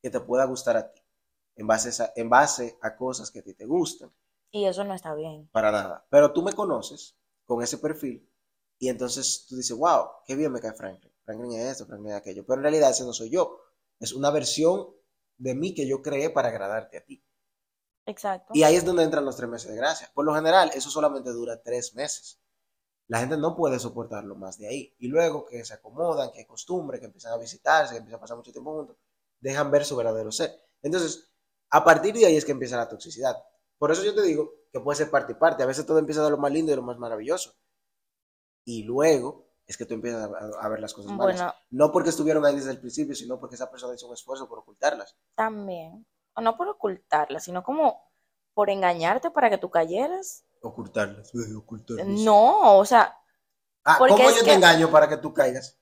[0.02, 1.04] que te pueda gustar a ti,
[1.56, 4.12] en base a, en base a cosas que a ti te gustan,
[4.50, 5.48] Y eso no está bien.
[5.52, 6.04] para nada.
[6.10, 7.16] Pero tú me conoces
[7.46, 8.28] con ese perfil
[8.80, 11.14] y entonces tú dices, wow, qué bien me cae Franklin.
[11.26, 12.44] Franklin es esto, Franklin es aquello.
[12.44, 13.60] Pero en realidad ese no soy yo.
[14.00, 14.88] Es una versión
[15.38, 17.24] de mí que yo creé para agradarte a ti.
[18.08, 18.54] Exacto.
[18.56, 20.10] Y ahí es donde entran los tres meses de gracia.
[20.14, 22.40] Por lo general, eso solamente dura tres meses.
[23.08, 24.96] La gente no puede soportarlo más de ahí.
[24.98, 28.22] Y luego que se acomodan, que hay costumbre, que empiezan a visitarse, que empiezan a
[28.22, 28.98] pasar mucho tiempo juntos,
[29.40, 30.58] dejan ver su verdadero ser.
[30.82, 31.30] Entonces,
[31.70, 33.36] a partir de ahí es que empieza la toxicidad.
[33.78, 35.64] Por eso yo te digo que puede ser parte y parte.
[35.64, 37.54] A veces todo empieza de lo más lindo y de lo más maravilloso.
[38.66, 41.38] Y luego es que tú empiezas a, a ver las cosas malas.
[41.38, 44.48] Bueno, No porque estuvieron ahí desde el principio, sino porque esa persona hizo un esfuerzo
[44.48, 45.16] por ocultarlas.
[45.36, 46.06] también.
[46.38, 48.10] O no por ocultarla, sino como
[48.54, 50.46] por engañarte para que tú cayeras.
[50.62, 52.06] Ocultarlas, ocultarlas.
[52.08, 53.18] No, o sea,
[53.84, 55.78] Ah, porque ¿cómo yo que- te engaño para que tú caigas?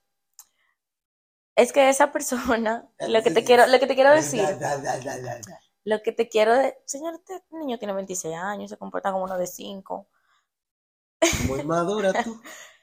[1.58, 4.98] es que esa persona, lo que te quiero, lo que te quiero decir, Da, da,
[5.00, 5.60] da, da, da.
[5.86, 9.38] lo que te quiero decir, señor, este niño tiene 26 años, se comporta como uno
[9.38, 10.08] de 5.
[11.48, 12.42] Muy madura tú.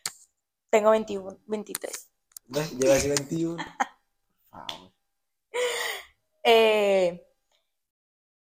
[0.70, 2.08] Tengo 21, 23.
[2.46, 2.72] ¿Ves?
[2.72, 3.56] Lleva así 21.
[3.56, 4.92] Por favor.
[6.44, 6.82] Eh,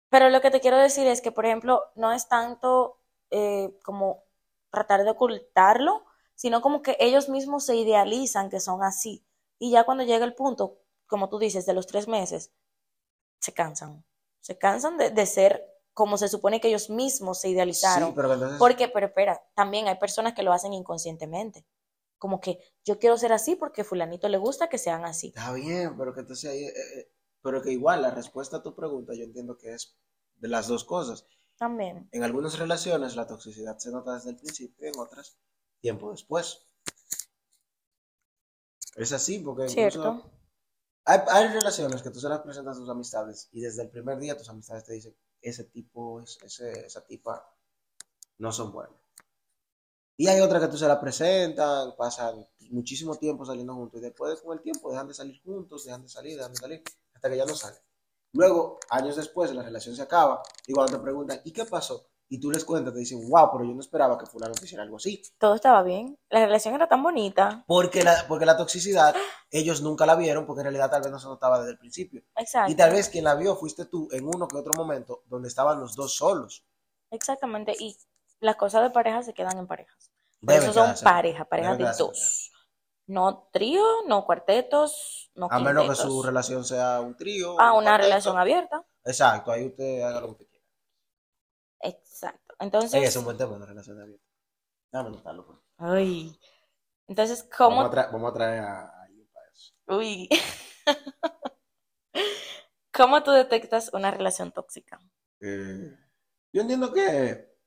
[0.10, 3.00] pero lo que te quiero decir es que, por ejemplo, no es tanto
[3.32, 4.24] eh, como
[4.72, 6.06] tratar de ocultarlo,
[6.36, 9.26] sino como que ellos mismos se idealizan que son así.
[9.60, 12.52] Y ya cuando llega el punto, como tú dices, de los tres meses,
[13.40, 14.04] se cansan.
[14.42, 18.10] Se cansan de, de ser como se supone que ellos mismos se idealizaron.
[18.10, 18.58] Sí, pero entonces.
[18.58, 21.66] Porque, pero espera, también hay personas que lo hacen inconscientemente.
[22.18, 25.28] Como que yo quiero ser así porque fulanito le gusta que sean así.
[25.28, 26.64] Está bien, pero que entonces ahí.
[26.64, 27.12] eh, eh,
[27.42, 29.96] pero que igual la respuesta a tu pregunta yo entiendo que es
[30.36, 31.26] de las dos cosas.
[31.58, 32.08] También.
[32.12, 35.38] En algunas relaciones la toxicidad se nota desde el principio y en otras
[35.82, 36.68] tiempo después.
[38.96, 40.32] Es así, porque incluso Cierto.
[41.06, 44.20] hay, hay relaciones que tú se las presentas a tus amistades y desde el primer
[44.20, 47.56] día tus amistades te dicen, ese tipo, es- ese, esa tipa
[48.40, 48.96] no son buenos.
[50.18, 54.42] Y hay otras que tú se las presentan, pasan muchísimo tiempo saliendo juntos y después
[54.42, 56.84] con el tiempo dejan de salir juntos, dejan de salir, dejan de salir,
[57.20, 57.80] hasta que ya no salen.
[58.32, 62.08] Luego, años después, la relación se acaba y cuando te preguntan, ¿y qué pasó?
[62.30, 64.84] Y tú les cuentas, te dicen, wow, pero yo no esperaba que fulano te hiciera
[64.84, 65.22] algo así.
[65.38, 66.16] Todo estaba bien.
[66.30, 67.64] La relación era tan bonita.
[67.68, 69.16] Porque la, porque la toxicidad,
[69.50, 72.24] ellos nunca la vieron porque en realidad tal vez no se notaba desde el principio.
[72.38, 72.72] Exacto.
[72.72, 75.80] Y tal vez quien la vio fuiste tú en uno que otro momento donde estaban
[75.80, 76.64] los dos solos.
[77.10, 77.76] Exactamente.
[77.80, 77.98] Y
[78.40, 80.12] las cosas de pareja se quedan en parejas.
[80.40, 82.49] Por Deben eso son pareja, pareja Deben de dos.
[83.10, 87.60] No trío, no cuartetos, no A menos que su relación sea un trío.
[87.60, 88.08] Ah, un una cuarteto.
[88.08, 88.86] relación abierta.
[89.04, 90.66] Exacto, ahí usted haga lo que usted quiera.
[91.82, 92.54] Exacto.
[92.60, 94.24] Ey, Entonces, es un buen tema, una relación abierta.
[94.92, 95.48] Déjame notarlo.
[95.48, 95.58] pues.
[95.78, 96.40] ay.
[97.08, 97.82] Entonces, Vamos, ¿cómo?
[97.82, 99.74] a traer, vamos a traer a, alguien para eso.
[99.88, 100.30] Uy.
[102.94, 105.00] ¿Cómo tú detectas una relación tóxica?
[105.40, 105.98] Eh,
[106.54, 107.58] yo entiendo que.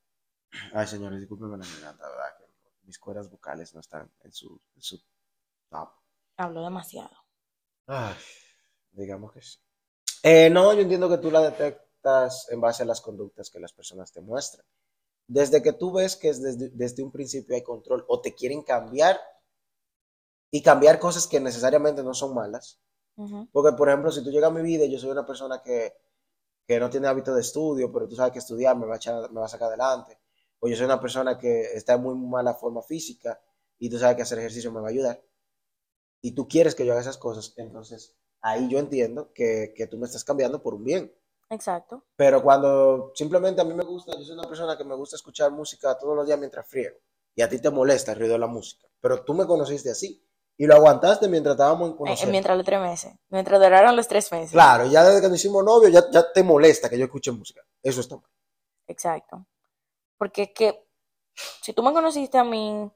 [0.73, 2.37] Ay, señores, discúlpenme la garganta, ¿verdad?
[2.37, 2.45] Que
[2.83, 5.03] mis cuerdas vocales no están en su, en su
[5.73, 5.89] top.
[6.37, 7.17] Hablo demasiado.
[7.87, 8.15] Ay,
[8.91, 9.57] digamos que sí.
[10.23, 13.73] Eh, no, yo entiendo que tú la detectas en base a las conductas que las
[13.73, 14.65] personas te muestran.
[15.27, 18.63] Desde que tú ves que es desde, desde un principio hay control o te quieren
[18.63, 19.19] cambiar
[20.51, 22.79] y cambiar cosas que necesariamente no son malas.
[23.51, 25.93] Porque, por ejemplo, si tú llegas a mi vida y yo soy una persona que,
[26.67, 29.29] que no tiene hábito de estudio, pero tú sabes que estudiar me va a, echar-
[29.31, 30.19] me va a sacar adelante.
[30.59, 33.39] O yo soy una persona que está en muy mala forma física
[33.79, 35.21] y tú sabes que hacer ejercicio me va a ayudar.
[36.25, 39.97] Y tú quieres que yo haga esas cosas, entonces ahí yo entiendo que, que tú
[39.97, 41.13] me estás cambiando por un bien.
[41.49, 42.03] Exacto.
[42.15, 45.51] Pero cuando simplemente a mí me gusta, yo soy una persona que me gusta escuchar
[45.51, 46.95] música todos los días mientras friego.
[47.35, 48.87] Y a ti te molesta el ruido de la música.
[49.01, 50.25] Pero tú me conociste así.
[50.55, 52.29] Y lo aguantaste mientras estábamos en Eh, conocer.
[52.29, 53.13] mientras los tres meses.
[53.29, 54.51] Mientras duraron los tres meses.
[54.51, 57.61] Claro, ya desde que nos hicimos novios, ya, ya te molesta que yo escuche música.
[57.81, 58.29] Eso está mal.
[58.87, 59.45] Exacto.
[60.17, 60.87] Porque es que
[61.61, 62.89] si tú me conociste a mí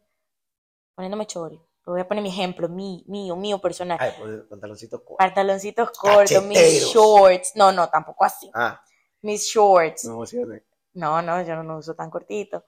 [0.96, 1.60] poniéndome chori,
[1.92, 3.98] voy a poner mi ejemplo, mi, mío, mío personal.
[4.00, 5.18] Ay, pues pantaloncito corto.
[5.18, 7.52] Pantaloncitos cortos, mis shorts.
[7.56, 8.50] No, no, tampoco así.
[8.54, 8.82] Ah,
[9.22, 10.06] Mis shorts.
[10.06, 10.24] no.
[10.94, 12.64] No, no, yo no uso tan cortito.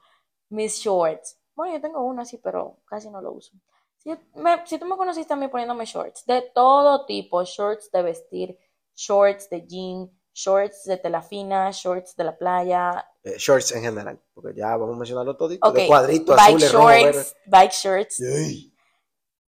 [0.50, 1.38] Mis shorts.
[1.56, 3.52] Bueno, yo tengo uno así, pero casi no lo uso.
[3.98, 8.02] Si, me- si tú me conociste a mí poniéndome shorts, de todo tipo, shorts de
[8.02, 8.58] vestir,
[8.96, 14.22] shorts de jean, shorts de tela fina, shorts de la playa, Eh, shorts en general,
[14.34, 15.68] porque ya vamos a mencionarlo todito.
[15.68, 17.12] ok, de cuadrito, bike azul, rojo, verde.
[17.14, 18.20] shorts, bike shorts.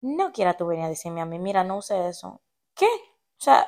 [0.03, 2.42] No quiera tú venir a decirme a mí, mira, no use eso.
[2.74, 2.86] ¿Qué?
[2.86, 3.66] O sea,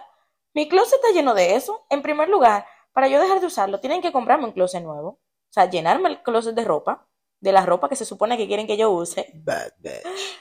[0.55, 1.87] mi closet está lleno de eso.
[1.91, 5.09] En primer lugar, para yo dejar de usarlo, tienen que comprarme un closet nuevo.
[5.09, 7.09] O sea, llenarme el closet de ropa,
[7.41, 9.31] de la ropa que se supone que quieren que yo use.
[9.35, 10.39] Bad bitch.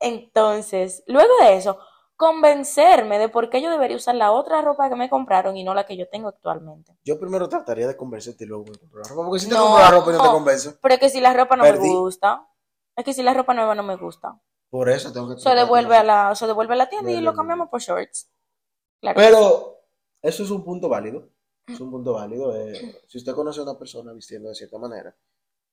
[0.00, 1.78] Entonces, luego de eso,
[2.16, 5.74] convencerme de por qué yo debería usar la otra ropa que me compraron y no
[5.74, 6.96] la que yo tengo actualmente.
[7.04, 9.24] Yo primero trataría de convencerte y luego me compro la ropa.
[9.26, 9.60] Porque si te No.
[9.62, 11.88] compro la ropa y no te convenzo, Pero es que si la ropa no Perdí.
[11.88, 12.46] me gusta,
[12.96, 14.40] es que si la ropa nueva no me gusta,
[14.70, 17.34] por eso tengo que se devuelve a la, se devuelve a la tienda y lo
[17.34, 18.30] cambiamos por shorts.
[19.00, 19.16] Claro.
[19.20, 19.80] Pero
[20.22, 21.28] eso es un punto válido.
[21.66, 22.54] Es un punto válido.
[22.56, 25.14] eh, si usted conoce a una persona vistiendo de cierta manera,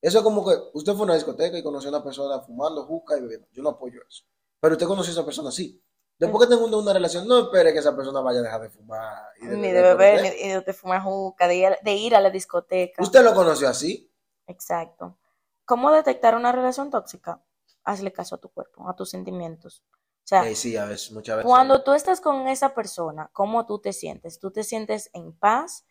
[0.01, 2.85] eso es como que usted fue a una discoteca y conoció a una persona fumando,
[2.85, 3.47] juca y bebiendo.
[3.51, 4.23] Yo no apoyo eso.
[4.59, 5.81] Pero usted conoció a esa persona así.
[6.19, 8.69] Después que tenga una, una relación, no espere que esa persona vaya a dejar de
[8.71, 9.23] fumar.
[9.39, 12.21] y de Ni de beber ni de fumar juca, de ir, a- de ir a
[12.21, 13.03] la discoteca.
[13.03, 14.11] Usted lo conoció así.
[14.47, 15.17] Exacto.
[15.65, 17.43] ¿Cómo detectar una relación tóxica?
[17.87, 19.83] Hazle caso a tu cuerpo, a tus sentimientos.
[20.25, 21.51] O sea, Eh, sí, a veces, muchas veces.
[21.51, 24.39] cuando tú estás con esa persona, ¿cómo tú te sientes?
[24.39, 25.85] ¿Tú te sientes en paz?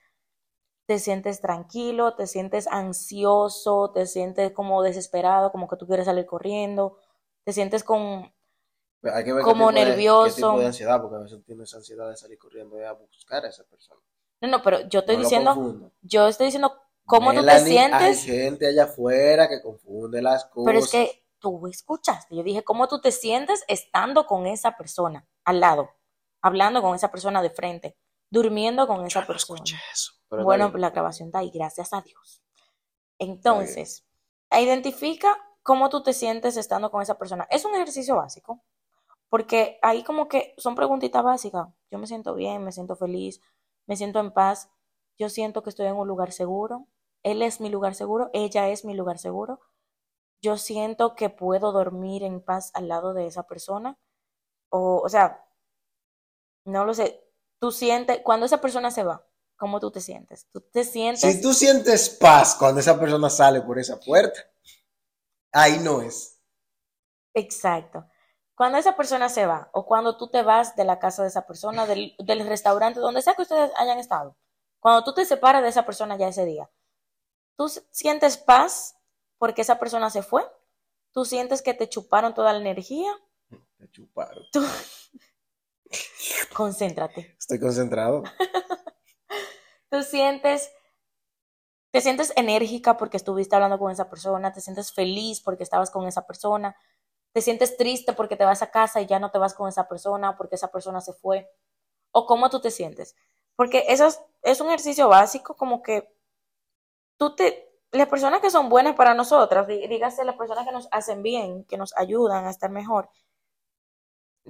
[0.87, 2.15] ¿Te sientes tranquilo?
[2.17, 3.93] ¿Te sientes ansioso?
[3.95, 6.99] ¿Te sientes como desesperado, como que tú quieres salir corriendo?
[7.45, 8.33] ¿Te sientes con...
[9.05, 10.29] Hay que ver como qué tipo de- nervioso.
[10.37, 13.45] qué tipo de ansiedad, porque a veces tienes ansiedad de salir corriendo y a buscar
[13.45, 14.01] a esa persona.
[14.41, 16.73] No, no, pero yo estoy No diciendo, yo estoy diciendo
[17.07, 18.01] cómo tú te sientes.
[18.01, 20.65] Hay gente allá afuera que confunde las cosas.
[20.67, 25.27] Pero es que tú escuchaste, yo dije, ¿cómo tú te sientes estando con esa persona
[25.45, 25.91] al lado,
[26.43, 27.97] hablando con esa persona de frente,
[28.31, 29.59] durmiendo con Yo esa no persona?
[29.59, 30.13] escuché eso.
[30.29, 32.43] pero Bueno, la grabación está ahí, gracias a Dios.
[33.19, 34.05] Entonces,
[34.51, 37.47] identifica cómo tú te sientes estando con esa persona.
[37.51, 38.63] Es un ejercicio básico,
[39.29, 41.69] porque ahí como que son preguntitas básicas.
[41.91, 43.41] Yo me siento bien, me siento feliz,
[43.87, 44.69] me siento en paz,
[45.19, 46.87] yo siento que estoy en un lugar seguro,
[47.23, 49.61] él es mi lugar seguro, ella es mi lugar seguro.
[50.47, 53.99] Yo siento que puedo dormir en paz al lado de esa persona.
[54.69, 55.45] O, o sea,
[56.65, 57.21] no lo sé.
[57.59, 59.27] Tú sientes, cuando esa persona se va,
[59.57, 60.47] ¿cómo tú te sientes?
[60.53, 61.21] ¿Tú te sientes?
[61.23, 64.39] Si tú sientes paz cuando esa persona sale por esa puerta,
[65.51, 66.41] ahí no es.
[67.35, 68.07] Exacto.
[68.55, 71.45] Cuando esa persona se va o cuando tú te vas de la casa de esa
[71.45, 74.37] persona, del, del restaurante, donde sea que ustedes hayan estado,
[74.79, 76.71] cuando tú te separas de esa persona ya ese día,
[77.57, 78.97] tú sientes paz
[79.39, 80.45] porque esa persona se fue,
[81.13, 83.11] tú sientes que te chuparon toda la energía,
[83.79, 84.45] Te chuparon.
[84.53, 84.65] tú...
[86.55, 87.37] Concéntrate.
[87.39, 88.23] Estoy concentrado.
[89.89, 90.73] Tú sientes,
[91.93, 96.09] te sientes enérgica porque estuviste hablando con esa persona, te sientes feliz porque estabas con
[96.09, 96.77] esa persona,
[97.33, 99.87] te sientes triste porque te vas a casa y ya no te vas con esa
[99.87, 101.49] persona porque esa persona se fue.
[102.11, 103.15] O cómo tú te sientes.
[103.55, 106.13] Porque eso es, es un ejercicio básico como que
[107.17, 107.66] tú te,
[107.97, 111.65] las personas que son buenas para nosotras, dí- dígase las personas que nos hacen bien,
[111.65, 113.09] que nos ayudan a estar mejor,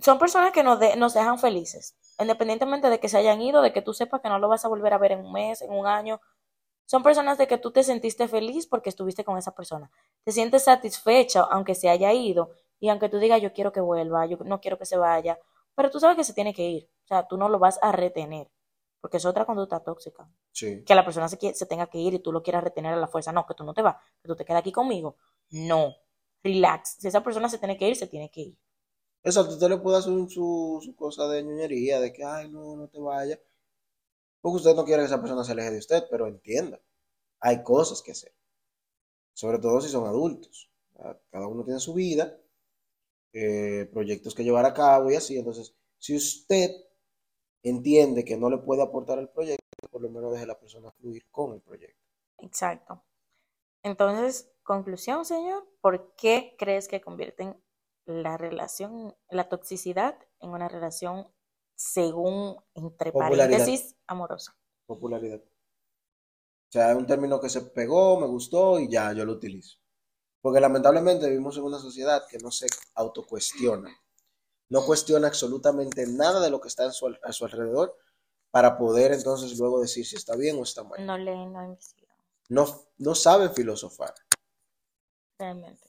[0.00, 3.72] son personas que nos, de- nos dejan felices, independientemente de que se hayan ido, de
[3.72, 5.72] que tú sepas que no lo vas a volver a ver en un mes, en
[5.72, 6.20] un año.
[6.86, 9.90] Son personas de que tú te sentiste feliz porque estuviste con esa persona.
[10.24, 14.26] Te sientes satisfecha aunque se haya ido y aunque tú digas yo quiero que vuelva,
[14.26, 15.38] yo no quiero que se vaya,
[15.76, 16.90] pero tú sabes que se tiene que ir.
[17.04, 18.48] O sea, tú no lo vas a retener
[19.06, 20.28] porque es otra conducta tóxica.
[20.50, 20.82] Sí.
[20.82, 21.36] Que la persona se,
[21.66, 23.30] tenga que ir y tú lo quieras retener a la fuerza.
[23.30, 25.16] No, que tú no te vas, que tú te quedas aquí conmigo.
[25.50, 25.94] No,
[26.42, 26.96] relax.
[26.98, 28.58] Si esa persona se tiene que ir, se tiene que ir.
[29.22, 32.88] Exacto, usted le puede hacer su, su cosa de ñoñería, de que, ay, no, no
[32.88, 33.38] te vayas.
[34.40, 36.80] Porque usted no quiere que esa persona se aleje de usted, pero entienda,
[37.38, 38.34] hay cosas que hacer.
[39.34, 40.68] Sobre todo si son adultos.
[41.30, 42.36] Cada uno tiene su vida,
[43.32, 45.38] eh, proyectos que llevar a cabo y así.
[45.38, 46.72] Entonces, si usted
[47.70, 50.90] entiende que no le puede aportar el proyecto, por lo menos deje a la persona
[50.92, 52.00] fluir con el proyecto.
[52.38, 53.02] Exacto.
[53.82, 57.56] Entonces, conclusión, señor, ¿por qué crees que convierten
[58.04, 61.28] la relación, la toxicidad en una relación
[61.74, 64.56] según, entre paréntesis, amorosa?
[64.86, 65.40] Popularidad.
[65.40, 69.78] O sea, es un término que se pegó, me gustó y ya, yo lo utilizo.
[70.40, 73.90] Porque lamentablemente vivimos en una sociedad que no se autocuestiona.
[74.68, 77.96] No cuestiona absolutamente nada de lo que está en su al- a su alrededor
[78.50, 81.04] para poder entonces luego decir si está bien o está mal.
[81.04, 82.16] No leen, no investigan,
[82.48, 84.14] No, no sabe filosofar.
[85.38, 85.88] realmente.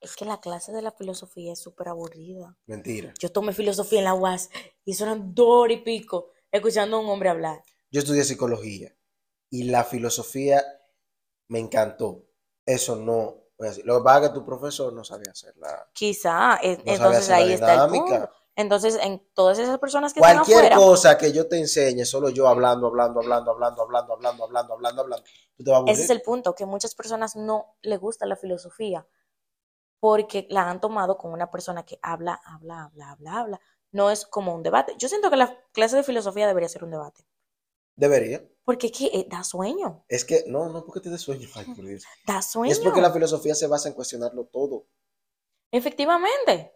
[0.00, 2.58] Es que la clase de la filosofía es súper aburrida.
[2.66, 3.14] Mentira.
[3.18, 4.50] Yo tomé filosofía en la UAS
[4.84, 7.62] y eso eran dos horas y pico escuchando a un hombre hablar.
[7.90, 8.94] Yo estudié psicología
[9.50, 10.62] y la filosofía
[11.48, 12.26] me encantó.
[12.66, 13.43] Eso no.
[13.58, 13.84] Decir.
[13.86, 15.88] Lo que pasa es que tu profesor no sabía hacerla.
[15.92, 18.30] Quizá, entonces ahí está el punto.
[18.56, 22.28] Entonces, en todas esas personas que están Cualquier afuera, cosa que yo te enseñe, solo
[22.28, 25.24] yo hablando, hablando, hablando, hablando, hablando, hablando, hablando, hablando, hablando,
[25.56, 25.94] tú te vas a aburrir.
[25.94, 29.08] ese es el punto, que muchas personas no le gusta la filosofía
[29.98, 33.60] porque la han tomado con una persona que habla, habla, habla, habla, habla.
[33.90, 34.94] No es como un debate.
[34.98, 37.26] Yo siento que la clase de filosofía debería ser un debate.
[37.96, 38.46] Debería.
[38.64, 41.66] Porque es que eh, da sueño, Es que, no, no porque te dé sueño, ay,
[41.66, 42.04] por Dios.
[42.26, 42.72] da sueño.
[42.72, 44.86] Es porque la filosofía se basa en cuestionarlo todo.
[45.70, 46.72] Efectivamente.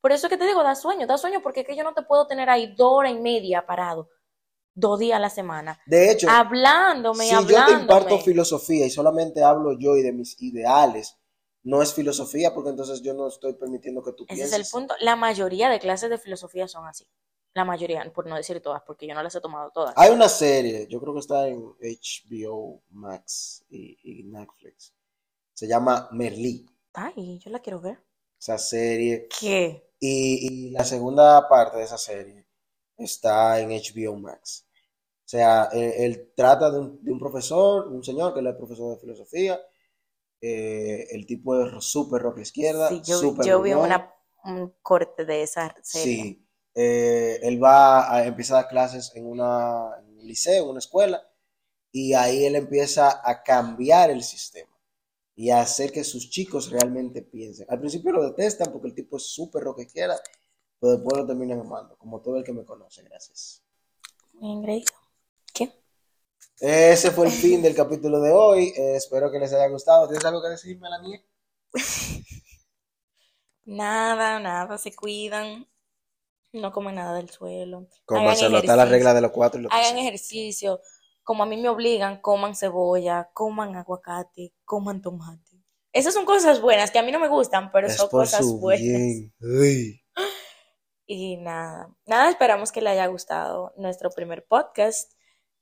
[0.00, 1.92] Por eso es que te digo, da sueño, da sueño porque es que yo no
[1.94, 4.08] te puedo tener ahí dos horas y media parado,
[4.74, 7.82] dos días a la semana, De hecho, hablándome y si yo te hablándome.
[7.82, 11.16] imparto filosofía y solamente hablo yo y de mis ideales,
[11.64, 14.66] no es filosofía porque entonces yo no estoy permitiendo que tú Ese es pienses.
[14.66, 14.94] el punto.
[15.00, 17.08] La mayoría de clases de filosofía son así.
[17.58, 19.92] La mayoría, por no decir todas, porque yo no las he tomado todas.
[19.96, 24.94] Hay una serie, yo creo que está en HBO Max y, y Netflix.
[25.54, 26.64] Se llama Merlí.
[26.92, 27.98] Ay, yo la quiero ver.
[28.38, 29.26] Esa serie.
[29.40, 29.90] ¿Qué?
[29.98, 32.46] Y, y la segunda parte de esa serie
[32.96, 34.64] está en HBO Max.
[34.70, 38.54] O sea, él, él trata de un, de un profesor, un señor que él es
[38.54, 39.60] profesor de filosofía.
[40.40, 45.74] Eh, el tipo es súper rock izquierda, Sí, yo, vi una, un corte de esa
[45.82, 46.22] serie.
[46.22, 50.70] Sí, eh, él va a empezar a dar clases en, una, en un liceo, en
[50.70, 51.22] una escuela,
[51.92, 54.70] y ahí él empieza a cambiar el sistema
[55.34, 57.66] y a hacer que sus chicos realmente piensen.
[57.68, 60.20] Al principio lo detestan porque el tipo es súper rock izquierda,
[60.80, 63.62] pero después lo terminan amando, como todo el que me conoce, gracias.
[64.40, 64.92] Engreído.
[65.52, 65.72] ¿Qué?
[66.60, 68.72] Ese fue el fin del capítulo de hoy.
[68.76, 70.06] Eh, espero que les haya gustado.
[70.08, 71.24] ¿Tienes algo que decir, Melanie?
[73.64, 75.68] Nada, nada, se cuidan.
[76.52, 77.86] No comen nada del suelo.
[78.04, 80.80] Como se nota la regla de los cuatro y los Hagan ejercicio.
[81.22, 85.62] Como a mí me obligan, coman cebolla, coman aguacate, coman tomate.
[85.92, 89.30] Esas son cosas buenas que a mí no me gustan, pero Es son cosas buenas.
[89.40, 90.02] Uy.
[91.06, 95.12] Y nada, nada, esperamos que le haya gustado nuestro primer podcast.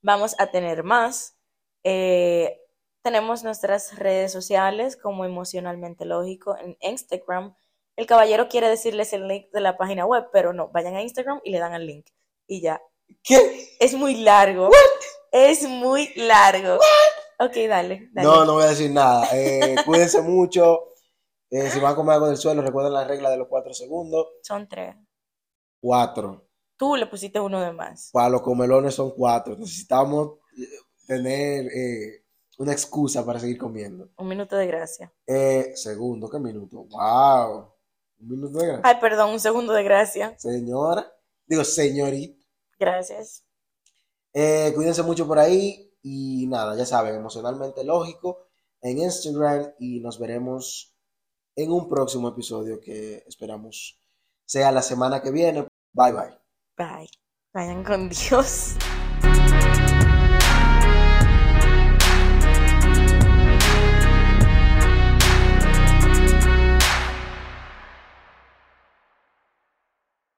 [0.01, 1.37] Vamos a tener más.
[1.83, 2.61] Eh,
[3.01, 7.55] tenemos nuestras redes sociales como Emocionalmente Lógico en Instagram.
[7.97, 11.41] El caballero quiere decirles el link de la página web, pero no, vayan a Instagram
[11.43, 12.05] y le dan al link.
[12.45, 12.79] Y ya.
[13.23, 13.75] ¿Qué?
[13.79, 14.69] Es muy largo.
[15.31, 16.75] Es muy largo.
[17.39, 18.27] Ok, dale, dale.
[18.27, 19.27] No, no voy a decir nada.
[19.33, 20.93] Eh, cuídense mucho.
[21.49, 24.27] Eh, si van a comer algo del suelo, recuerden la regla de los cuatro segundos.
[24.43, 24.95] Son tres.
[25.81, 26.47] Cuatro.
[26.77, 28.11] Tú le pusiste uno de más.
[28.13, 29.57] Para los comelones son cuatro.
[29.57, 30.67] Necesitamos eh,
[31.07, 32.25] tener eh,
[32.59, 34.11] una excusa para seguir comiendo.
[34.17, 35.11] Un minuto de gracia.
[35.25, 36.85] Eh, segundo, ¿qué minuto?
[36.85, 37.76] Wow.
[38.19, 38.81] Un minuto de gracia.
[38.83, 40.37] Ay, perdón, un segundo de gracia.
[40.37, 41.11] Señora.
[41.45, 42.43] Digo, señorita.
[42.79, 43.45] Gracias.
[44.33, 45.93] Eh, cuídense mucho por ahí.
[46.01, 48.47] Y nada, ya saben, emocionalmente lógico
[48.81, 49.73] en Instagram.
[49.79, 50.95] Y nos veremos
[51.55, 53.99] en un próximo episodio que esperamos
[54.45, 55.67] sea la semana que viene.
[55.93, 56.37] Bye bye.
[56.77, 57.09] Bye.
[57.53, 58.75] Vayan con Dios.